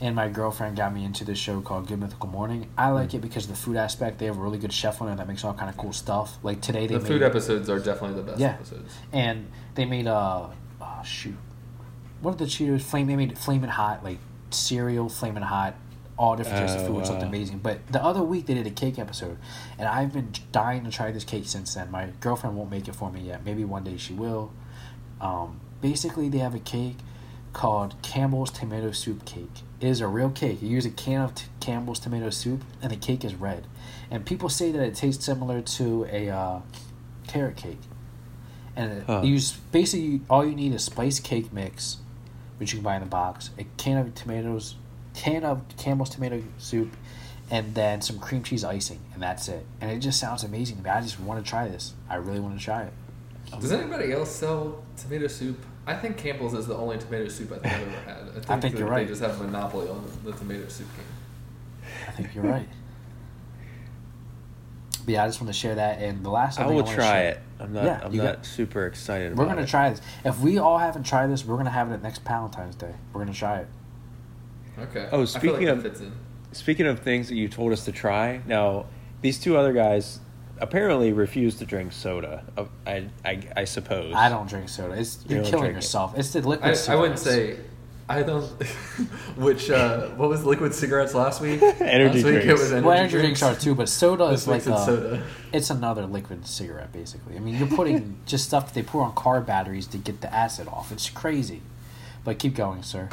[0.00, 2.68] and my girlfriend got me into this show called Good Mythical Morning.
[2.78, 4.18] I like it because of the food aspect.
[4.18, 6.36] They have a really good chef on there that makes all kind of cool stuff.
[6.42, 8.48] Like today they The made food episodes are definitely the best Yeah.
[8.50, 8.94] episodes.
[9.12, 10.48] and they made uh
[10.80, 11.34] oh shoot,
[12.20, 12.82] what are the Cheetos?
[12.82, 13.06] Flame.
[13.06, 14.18] They made flaming hot like
[14.50, 15.74] cereal, flaming hot.
[16.18, 17.58] All different types of Oh, foods looked amazing.
[17.58, 19.36] But the other week they did a cake episode,
[19.78, 21.90] and I've been dying to try this cake since then.
[21.90, 23.44] My girlfriend won't make it for me yet.
[23.44, 24.50] Maybe one day she will.
[25.20, 26.96] Um, basically they have a cake
[27.52, 29.62] called Campbell's Tomato Soup Cake.
[29.80, 30.62] It is a real cake.
[30.62, 33.66] You use a can of t- Campbell's tomato soup, and the cake is red.
[34.10, 36.60] And people say that it tastes similar to a uh,
[37.26, 37.80] carrot cake.
[38.74, 39.20] And Huh.
[39.22, 41.98] you use basically all you need is spice cake mix,
[42.58, 44.76] which you can buy in the box, a can of tomatoes,
[45.16, 46.94] can of Campbell's tomato soup,
[47.50, 49.64] and then some cream cheese icing, and that's it.
[49.80, 50.84] And it just sounds amazing.
[50.86, 51.94] I just want to try this.
[52.08, 52.92] I really want to try it.
[53.60, 55.58] Does anybody else sell tomato soup?
[55.86, 58.16] I think Campbell's is the only tomato soup I think I've ever had.
[58.28, 59.06] I think, I think you're right.
[59.06, 61.90] They just have a monopoly on the tomato soup game.
[62.08, 62.68] I think you're right.
[65.04, 66.00] But yeah, I just want to share that.
[66.00, 67.40] And the last I will wanna try share- it.
[67.60, 67.84] I'm not.
[67.84, 69.36] Yeah, I'm not got- super excited.
[69.36, 69.68] We're about gonna it.
[69.68, 70.00] try this.
[70.24, 72.92] If we all haven't tried this, we're gonna have it at next Valentine's Day.
[73.12, 73.68] We're gonna try it.
[74.78, 75.08] Okay.
[75.12, 76.12] Oh, speaking like of- that fits in.
[76.52, 78.86] Speaking of things that you told us to try, now
[79.20, 80.20] these two other guys
[80.58, 82.44] apparently refuse to drink soda.
[82.56, 84.14] uh, I, I, I suppose.
[84.14, 84.94] I don't drink soda.
[84.94, 85.78] It's You you're don't killing drink it.
[85.78, 86.16] yourself.
[86.18, 86.74] It's the liquid.
[86.88, 87.58] I, I wouldn't say.
[88.08, 88.44] I don't.
[89.36, 91.60] which uh, what was liquid cigarettes last week?
[91.80, 92.60] Energy last week it drinks.
[92.62, 94.84] was energy Well, energy drinks drinks are too, but soda This is like week's a,
[94.86, 95.22] soda.
[95.52, 97.36] it's another liquid cigarette, basically.
[97.36, 100.32] I mean, you're putting just stuff that they pour on car batteries to get the
[100.32, 100.90] acid off.
[100.92, 101.60] It's crazy.
[102.24, 103.08] But keep going, sir.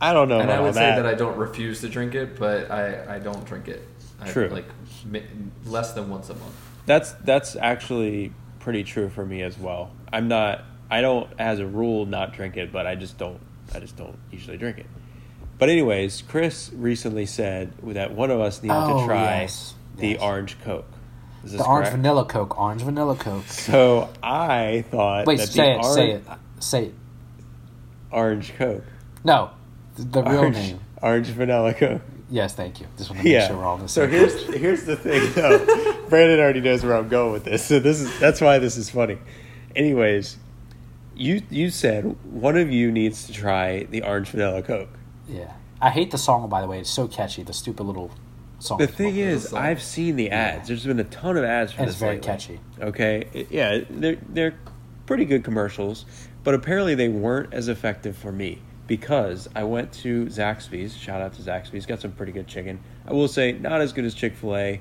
[0.00, 1.02] I don't know and I about would say that.
[1.02, 3.82] that I don't refuse to drink it, but I, I don't drink it.
[4.20, 4.48] I, True.
[4.48, 4.66] Like
[5.04, 5.22] mi-
[5.64, 6.54] less than once a month.
[6.86, 9.90] That's that's actually pretty true for me as well.
[10.12, 10.64] I'm not.
[10.90, 13.40] I don't, as a rule, not drink it, but I just don't.
[13.74, 14.86] I just don't usually drink it.
[15.58, 19.74] But anyways, Chris recently said that one of us needed Oh, to try yes.
[19.96, 20.20] the Yes.
[20.20, 20.84] orange Coke.
[21.44, 21.96] Is this The orange correct?
[21.96, 22.58] vanilla Coke.
[22.60, 23.46] Orange vanilla Coke.
[23.46, 25.84] So I thought Wait, that say the it.
[25.94, 26.24] Say it.
[26.60, 26.94] Say it.
[28.12, 28.84] orange Coke.
[29.24, 29.50] No,
[29.96, 30.80] the, the real orange, name.
[31.02, 32.02] Orange vanilla Coke.
[32.28, 32.86] Yes, thank you.
[32.96, 33.46] Just want to make Yeah.
[33.48, 34.56] sure we're all on the so here's page.
[34.56, 35.58] here's the thing though.
[36.08, 37.64] Brandon already knows where I'm going with this.
[37.64, 39.18] So this is that's why this is funny.
[39.74, 40.36] Anyways,
[41.14, 44.88] you you said one of you needs to try the orange vanilla Coke.
[45.28, 46.48] Yeah, I hate the song.
[46.48, 47.42] By the way, it's so catchy.
[47.42, 48.10] The stupid little
[48.58, 48.78] song.
[48.78, 49.56] The thing is, the?
[49.58, 50.68] I've seen the ads.
[50.68, 52.26] There's been a ton of ads for And it's this very lately.
[52.26, 52.60] catchy.
[52.80, 54.54] Okay, It- yeah, they're they're
[55.06, 56.04] pretty good commercials,
[56.42, 60.96] but apparently they weren't as effective for me because I went to Zaxby's.
[60.96, 62.80] Shout out to Zaxby's, got some pretty good chicken.
[63.06, 64.80] I will say, not as good as Chick Fil A.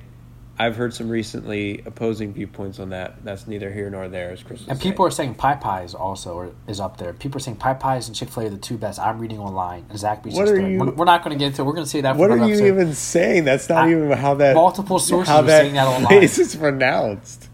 [0.58, 3.26] I've heard some recently opposing viewpoints on that.
[3.26, 4.80] That's neither here nor there, as Chris And saying.
[4.80, 7.12] people are saying Pie Pies also are, is up there.
[7.12, 8.97] People are saying Pie Pies and Chick Fil A are the two best.
[8.97, 9.84] I'm reading online.
[9.91, 11.62] Zaxby's What is are you- We're, not going to get into.
[11.62, 11.66] it.
[11.66, 12.14] We're going to say that.
[12.14, 12.68] For What are you episode.
[12.68, 13.43] even saying?
[13.43, 16.06] That's not I- even how that Multiple sources how are saying that online.
[16.08, 17.49] place is pronounced.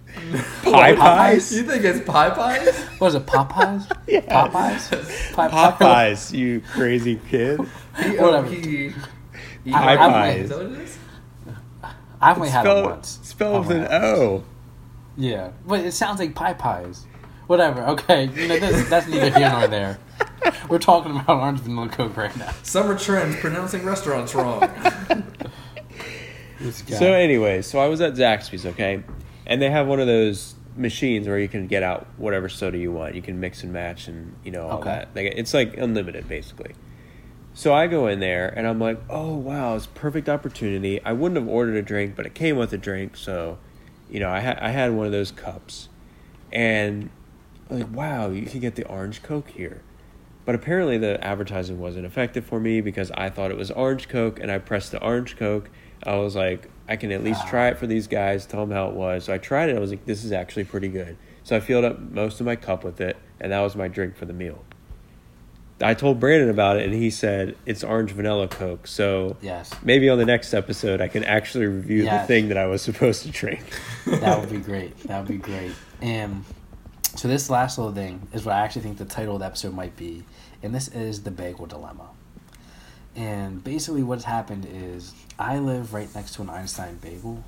[0.63, 1.55] Pie pies.
[1.55, 2.80] You think it's pie pies?
[2.99, 3.26] What is it?
[3.26, 3.91] Popeyes?
[4.07, 4.22] Yeah.
[4.47, 5.34] Popeyes?
[5.34, 7.59] Pie, Pie- Popeyes, you crazy kid.
[7.59, 8.47] Whatever.
[8.49, 8.93] P-O-P-
[9.74, 10.97] I- I- Is that what it is?
[12.22, 13.19] I've only had it once.
[13.24, 14.19] Spelled with an had it once.
[14.19, 14.43] O.
[15.17, 17.05] Yeah, but it sounds like Pie Pies.
[17.47, 17.82] Whatever.
[17.88, 19.99] Okay, you know this, that's neither here nor there.
[20.69, 22.51] We're talking about orange vanilla Coke right now.
[22.63, 24.69] Summer trends pronouncing restaurants wrong.
[26.88, 29.01] So, anyways, so I was at Zaxby's, okay,
[29.45, 32.91] and they have one of those machines where you can get out whatever soda you
[32.91, 33.13] want.
[33.15, 34.89] You can mix and match, and you know all Okay.
[34.89, 35.09] that.
[35.15, 36.73] Like, it's like unlimited, basically.
[37.53, 41.03] So I go in there and I'm like, oh wow, it's a perfect opportunity.
[41.03, 43.57] I wouldn't have ordered a drink, but it came with a drink, so
[44.09, 45.89] you know I had I had one of those cups,
[46.51, 47.09] and
[47.69, 49.81] I'm like wow, you can get the orange Coke here.
[50.45, 54.39] But apparently the advertising wasn't effective for me because I thought it was orange Coke
[54.39, 55.69] and I pressed the orange Coke.
[56.04, 58.88] I was like, I can at least try it for these guys, tell them how
[58.89, 59.26] it was.
[59.26, 59.76] So I tried it.
[59.76, 61.16] I was like, this is actually pretty good.
[61.43, 64.16] So I filled up most of my cup with it, and that was my drink
[64.16, 64.64] for the meal.
[65.84, 68.86] I told Brandon about it, and he said it's orange vanilla Coke.
[68.86, 72.22] So Yes, maybe on the next episode, I can actually review Yes.
[72.24, 73.64] the thing that I was supposed to drink.
[74.06, 74.95] that would be great.
[75.08, 75.72] That would be great.
[76.02, 76.43] And
[77.16, 79.74] so this last little thing is what I actually think the title of the episode
[79.74, 80.24] might be,
[80.62, 82.10] and this is the bagel dilemma.
[83.16, 87.43] And basically, what's happened is I live right next to an Einstein bagel.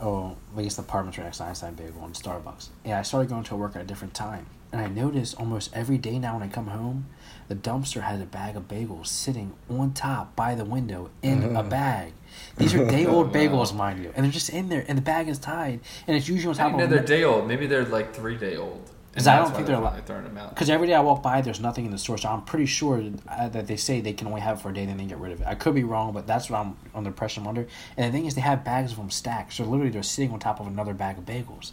[0.00, 2.68] Oh, I guess the apartment's right next to Einstein bagel and Starbucks.
[2.84, 4.46] And I started going to work at a different time.
[4.72, 7.06] And I noticed almost every day now when I come home,
[7.46, 11.46] the dumpster has a bag of bagels sitting on top by the window in a
[11.46, 11.68] mm-hmm.
[11.68, 12.12] bag.
[12.56, 14.12] These are day old bagels, mind you.
[14.16, 15.78] And they're just in there, and the bag is tied.
[16.08, 17.46] And it's usually on I top didn't know of they're day old.
[17.46, 18.90] Maybe they're like three day old.
[19.14, 20.50] 'Cause I don't think they're allowed- throwing them out.
[20.50, 23.02] Because every day I walk by, there's nothing in the store, so I'm pretty sure
[23.28, 25.18] uh, that they say they can only have it for a day, then they get
[25.18, 25.46] rid of it.
[25.46, 27.66] I could be wrong, but that's what I'm under pressure I'm under.
[27.96, 30.40] And the thing is, they have bags of them stacked, so literally they're sitting on
[30.40, 31.70] top of another bag of bagels.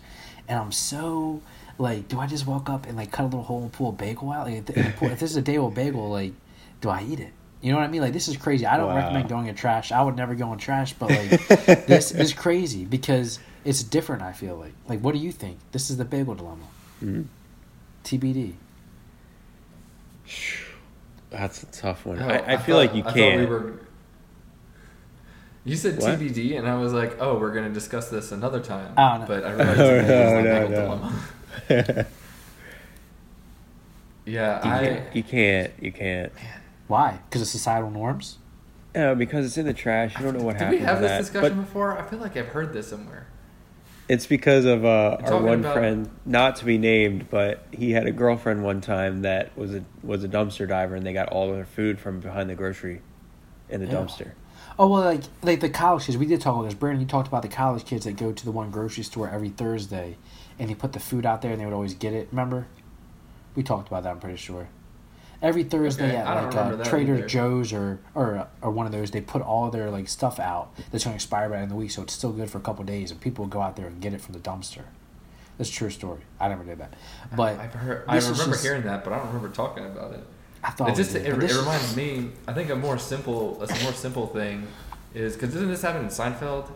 [0.48, 1.42] And I'm so
[1.80, 3.94] like, do I just walk up and like cut a little hole and pull a
[3.94, 4.48] bagel out?
[4.48, 6.34] Like, if, if this is a day old bagel, like,
[6.82, 7.32] do I eat it?
[7.62, 8.02] You know what I mean?
[8.02, 8.66] Like, this is crazy.
[8.68, 8.96] I don't Wow.
[8.98, 9.92] recommend going in trash.
[9.92, 11.48] I would never go in trash, but like,
[11.88, 14.22] this is crazy because it's different.
[14.24, 14.74] I feel like.
[14.88, 15.58] Like, what do you think?
[15.72, 16.66] This is the bagel dilemma.
[17.02, 17.26] Mhm.
[18.04, 18.54] TBD.
[21.30, 22.22] That's a tough one.
[22.22, 23.40] Oh, I, I feel like you can't.
[23.40, 23.74] we were.
[25.64, 26.20] You said What?
[26.20, 29.26] TBD, and I was like, "Oh, we're gonna discuss this another time." Oh, no.
[29.28, 30.82] But I realized Oh, it was no, the no, legal no.
[31.70, 32.06] dilemma.
[34.24, 34.86] Yeah, you, I.
[34.86, 35.72] can't, you can't.
[35.82, 36.32] You can't.
[36.88, 37.20] Why?
[37.28, 38.38] Because of societal norms.
[38.94, 40.16] No, because it's in the trash.
[40.18, 41.18] You don't know what Did happened we have to this that.
[41.20, 41.98] discussion But before?
[41.98, 43.26] I feel like I've heard this somewhere.
[44.12, 48.08] It's because of uh, our one about- friend, not to be named, but he had
[48.08, 51.50] a girlfriend one time that was a was a dumpster diver, and they got all
[51.50, 53.02] of their food from behind the grocery
[53.70, 53.94] in the Ew.
[53.94, 54.32] dumpster.
[54.78, 56.18] Oh well, like like the college kids.
[56.18, 56.74] We did talk about this.
[56.74, 59.50] Brandon, you talked about the college kids that go to the one grocery store every
[59.50, 60.18] Thursday,
[60.60, 62.28] and they put the food out there, and they would always get it.
[62.32, 62.68] Remember?
[63.56, 64.10] We talked about that.
[64.12, 64.68] I'm pretty sure.
[65.42, 67.28] Every Thursday Okay, at like uh, Trader either.
[67.28, 71.04] Joe's or or or one of those, they put all their like stuff out that's
[71.04, 72.62] going to expire by the end of the week, so it's still good for a
[72.62, 74.84] couple days, and people go out there and get it from the dumpster.
[75.58, 76.22] That's a true story.
[76.40, 76.94] I never did that,
[77.36, 78.04] but I've heard.
[78.08, 80.24] I remember just- hearing that, but I don't remember talking about it.
[80.64, 82.30] I thought it just we it, did, it reminds me.
[82.48, 84.68] I think a more simple, a more simple thing
[85.16, 86.70] is because doesn't this happen in Seinfeld?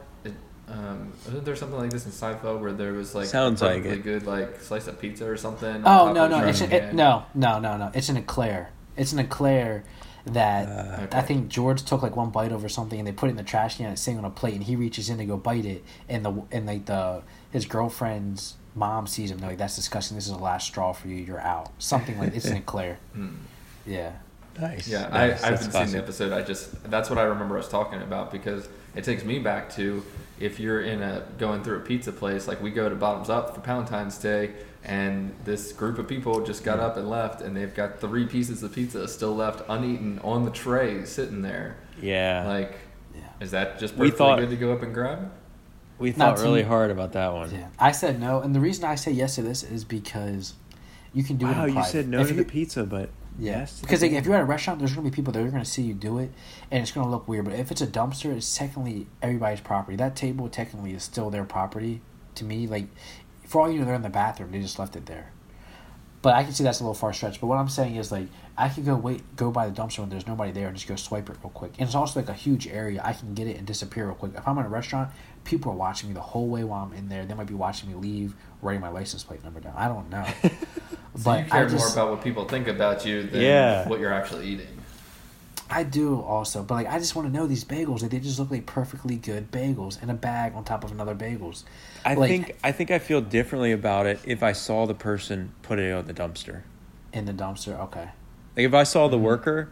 [0.68, 3.66] It, um, wasn't there something like this in Seinfeld where there was like Sounds a
[3.66, 4.04] like perfectly it.
[4.04, 5.78] good like slice of pizza or something?
[5.86, 8.72] Oh top no no it's an, it, no no no no it's an eclair.
[8.98, 9.84] It's an eclair
[10.26, 11.18] that Uh, Okay.
[11.18, 13.44] I think George took like one bite over something and they put it in the
[13.44, 15.66] trash can and it's sitting on a plate and he reaches in to go bite
[15.66, 20.18] it and the and like the his girlfriend's mom sees him they're like that's disgusting
[20.18, 23.36] this is the last straw for you you're out something like it's an eclair Hmm.
[23.86, 24.14] yeah
[24.60, 24.88] Nice.
[24.88, 25.44] Yeah, Nice.
[25.44, 25.92] I, I haven't seen classic.
[25.94, 26.32] the episode.
[26.34, 30.04] I just that's what I remember us talking about because it takes me back to
[30.40, 33.56] if you're in a going through a pizza place like we go to Bottoms Up
[33.56, 34.52] for Valentine's Day
[34.84, 36.84] and this group of people just got mm.
[36.84, 40.52] up and left and they've got three pieces of pizza still left uneaten on the
[40.52, 41.78] tray sitting there.
[42.02, 42.46] Yeah.
[42.48, 42.78] Like,
[43.16, 45.32] yeah is that just We perfectly thought- good to go up and grab?
[45.98, 46.68] we thought really me.
[46.68, 47.50] hard about that one.
[47.52, 50.54] yeah I said no and the reason I say yes to this is because
[51.14, 53.10] you can do it Wow, in you said no If to you- the pizza, but
[53.10, 53.80] Yeah, yes.
[53.82, 55.84] because like, if you're at a restaurant, there's gonna be people that are gonna see
[55.84, 56.32] you do it,
[56.72, 57.46] and it's gonna look weird.
[57.46, 59.98] But if it's a dumpster, it's technically everybody's property.
[59.98, 62.02] That table technically is still their property.
[62.36, 62.88] To me, like
[63.46, 64.52] for all you know, they're in the bathroom.
[64.52, 65.32] They just left it there.
[66.22, 67.40] But I can see that's a little far stretch.
[67.40, 68.28] But what I'm saying is like
[68.58, 70.96] I could go wait, go by the dumpster when there's nobody there, and just go
[70.96, 71.74] swipe it real quick.
[71.78, 73.02] And it's also like a huge area.
[73.04, 74.32] I can get it and disappear real quick.
[74.36, 75.12] If I'm in a restaurant,
[75.46, 77.26] people are watching me the whole way while I'm in there.
[77.26, 79.74] They might be watching me leave, writing my license plate number down.
[79.78, 80.26] I don't know.
[81.18, 83.88] So but you care I just, more about what people think about you than Yeah.
[83.88, 84.68] what you're actually eating.
[85.70, 88.02] I do also, but like I just want to know these bagels.
[88.02, 91.16] Like, they just look like perfectly good bagels in a bag on top of another
[91.16, 91.64] bagels.
[92.04, 95.54] I like- think I think I feel differently about it if I saw the person
[95.62, 96.64] put it on the dumpster.
[97.14, 97.80] in the dumpster.
[97.80, 98.10] Okay.
[98.58, 99.12] Like if I saw Mm-hmm.
[99.12, 99.70] the worker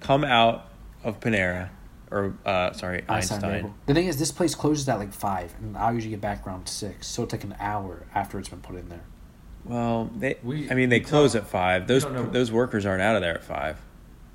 [0.00, 0.66] come out
[1.04, 1.68] of Panera
[2.10, 3.74] or uh, sorry Einstein Einstein.
[3.86, 6.68] The thing is, this place closes at like five, and I usually get back around
[6.68, 9.04] six, so it's like an hour after it's been put in there.
[9.64, 11.86] Well, they We- I mean they close at five.
[11.86, 13.78] Those those workers aren't out of there at five.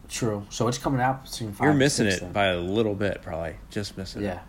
[0.07, 0.45] True.
[0.49, 1.65] So it's coming out between five.
[1.65, 2.31] You're missing six it then.
[2.31, 4.39] by a little bit, probably just missing Yeah.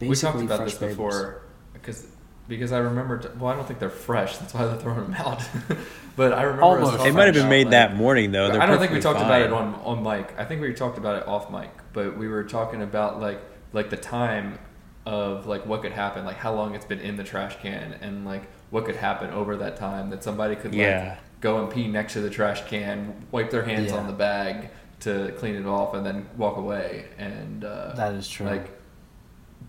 [0.00, 0.08] it.
[0.08, 0.88] we talked about this bagels.
[0.88, 1.42] before
[1.74, 2.06] because
[2.48, 3.18] because I remember.
[3.18, 4.38] T- well, I don't think they're fresh.
[4.38, 5.42] That's why they're throwing them out.
[6.16, 6.92] but I remember Almost.
[6.96, 8.50] talking It might have been made like- that morning though.
[8.50, 10.34] They're I don't think we perfectly talked about it on on mic.
[10.38, 13.40] I think we talked about it off mic, but we were talking about like
[13.72, 14.58] like the time
[15.04, 18.24] of like what could happen, like how long it's been in the trash can, and
[18.24, 21.16] like what could happen over that time that somebody could like Yeah.
[21.40, 23.98] go and pee next to the trash can, wipe their hands Yeah.
[23.98, 27.04] on the bag to clean it off, and then walk away.
[27.18, 28.46] And uh, That is true.
[28.46, 28.70] Like,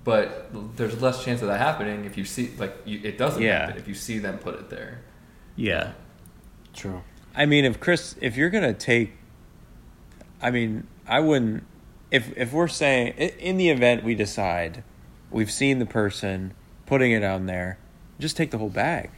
[0.03, 3.59] but there's less chance of that happening if you see like you, it doesn't Yeah.
[3.65, 5.01] happen if you see them put it there.
[5.55, 5.91] Yeah.
[6.77, 7.01] True.
[7.35, 9.13] I mean, if Chris, if you're gonna take,
[10.41, 11.63] I mean, I wouldn't.
[12.11, 14.83] If if we're saying in the event we decide
[15.29, 16.53] we've seen the person
[16.85, 17.79] putting it on there,
[18.19, 19.09] just take the whole bag.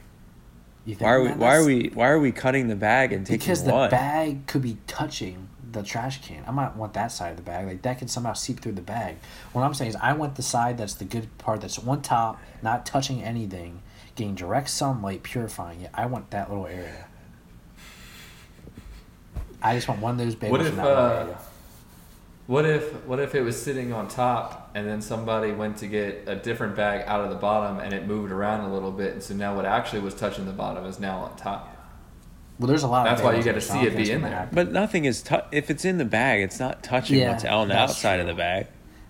[0.84, 1.28] You think Why are we?
[1.30, 1.90] Why are we?
[1.94, 3.90] Why are we cutting the bag and taking Because the one?
[3.90, 6.42] bag could be touching the trash can.
[6.46, 7.66] I might want that side of the bag.
[7.66, 9.16] Like that can somehow seep through the bag.
[9.52, 12.40] What I'm saying is, I want the side that's the good part, that's on top,
[12.62, 13.82] not touching anything,
[14.16, 15.90] getting direct sunlight, purifying it.
[15.94, 17.06] I want that little area.
[19.62, 21.26] I just want one of those bagels What if, uh.
[22.46, 26.24] What if what if it was sitting on top and then somebody went to get
[26.26, 29.22] a different bag out of the bottom and it moved around a little bit and
[29.22, 31.76] so now what actually was touching the bottom is now on top.
[32.58, 33.04] Well, there's a lot.
[33.04, 34.30] That's of why you gotta there, so I see it be in there.
[34.32, 34.54] happen.
[34.54, 35.22] but nothing is.
[35.22, 38.20] Tu- if it's in the bag, it's not touching Yeah, what's on the that's outside
[38.20, 38.66] of the bag.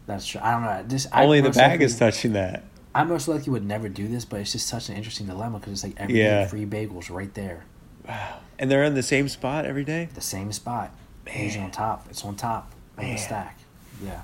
[0.07, 0.40] That's true.
[0.44, 0.84] I don't know.
[0.86, 2.62] This I Only the bag likely- is touching that.
[2.94, 5.72] I most likely would never do this, but it's just such an interesting dilemma because
[5.72, 6.46] it's like every day Yeah.
[6.46, 7.64] free bagels right there,
[8.11, 8.38] Wow.
[8.58, 10.08] And they're in the same spot every day.
[10.14, 10.90] the same spot,
[11.34, 12.06] usually on top.
[12.11, 13.58] It's on top of the stack.
[14.02, 14.22] Yeah.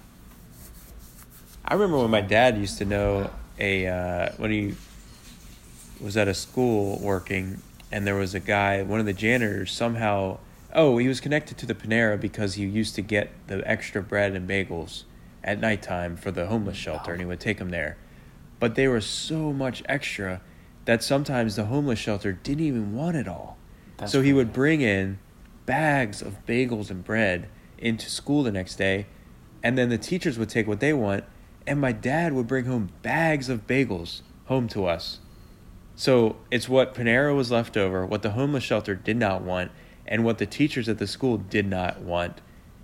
[1.65, 4.75] I remember when my dad used to know a uh, when he
[6.01, 10.39] was at a school working, and there was a guy, one of the janitors, somehow
[10.75, 14.35] Oh, he was connected to the Panera because he used to get the extra bread
[14.35, 15.05] and bagels
[15.43, 17.97] at nighttime for the homeless shelter, and he would take them there.
[18.61, 20.43] But they were so much extra
[20.85, 23.57] that sometimes the homeless shelter didn't even want it all.
[23.97, 25.19] That's so he would bring in
[25.65, 29.07] bags of bagels and bread into school the next day,
[29.63, 31.25] and then the teachers would take what they want,
[31.67, 35.21] and my dad would bring home bags of bagels home to us.
[35.95, 39.73] So it's what Panera was left over, what the homeless shelter did not want,
[40.07, 42.41] and what the teachers at the school did not want.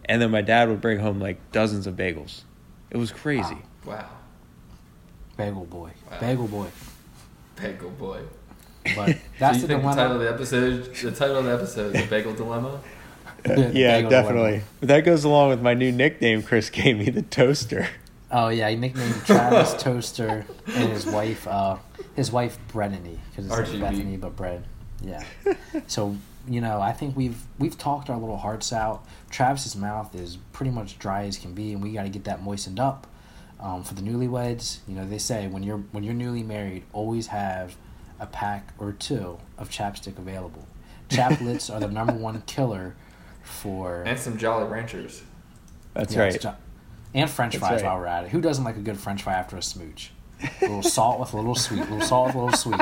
[0.06, 2.42] And then my dad would bring home like dozens of bagels.
[2.90, 3.58] It was crazy.
[3.84, 4.08] Wow.
[5.36, 5.92] Bagel boy.
[6.10, 6.20] Wow.
[6.20, 6.66] Bagel boy.
[7.56, 8.22] Bagel boy.
[8.97, 11.53] But that's so the you think the title of the episode the title of the
[11.53, 12.80] episode is the bagel dilemma?
[13.45, 14.51] The yeah, bagel definitely.
[14.51, 14.64] dilemma.
[14.83, 17.89] That goes along with my new nickname Chris gave me, the toaster.
[18.30, 21.76] Oh yeah, he nicknamed Travis Toaster and his wife, uh,
[22.14, 24.64] his wife Brennany, because it's like Bethany but bread.
[25.03, 25.24] Yeah.
[25.89, 26.16] so
[26.49, 29.05] you know, I think we've we've talked our little hearts out.
[29.30, 32.43] Travis's mouth is pretty much dry as can be, and we got to get that
[32.43, 33.07] moistened up.
[33.61, 37.28] Um, for the newlyweds, you know, they say when you're when you're newly married, always
[37.28, 37.76] have
[38.23, 40.66] a pack or two of chapstick available.
[41.09, 42.95] Chaplets are the number one killer
[43.43, 45.23] for And some Jolly Ranchers.
[45.95, 46.41] That's yeah, right.
[46.41, 46.55] jo-
[47.12, 47.89] And French That's fries right.
[47.91, 48.31] while we're at it.
[48.31, 50.11] Who doesn't like a good French fry after a smooch?
[50.43, 52.81] A little salt with a little sweet, a little salt with a little sweet.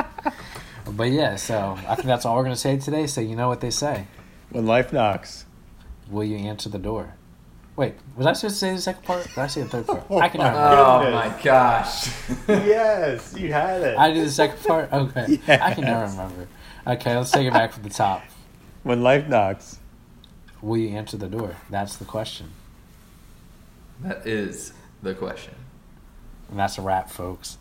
[0.89, 3.05] But yeah, so I think that's all we're gonna say today.
[3.07, 4.07] So you know what they say.
[4.49, 5.45] When life knocks.
[6.09, 7.13] Will you answer the door?
[7.81, 9.23] Wait, was I supposed to say the second part?
[9.27, 10.03] Did I say the third part?
[10.11, 11.11] I can my never Oh remember.
[11.29, 12.11] my gosh.
[12.47, 13.97] yes, you had it.
[13.97, 14.93] I did the second part.
[14.93, 16.47] Okay, I can never remember.
[16.85, 18.21] Okay, let's take it back from the top.
[18.83, 19.79] When life knocks.
[20.61, 21.55] Will you answer the door?
[21.71, 22.51] That's the question,
[24.01, 25.55] that is the question.
[26.51, 27.57] and that's a wrap, folks.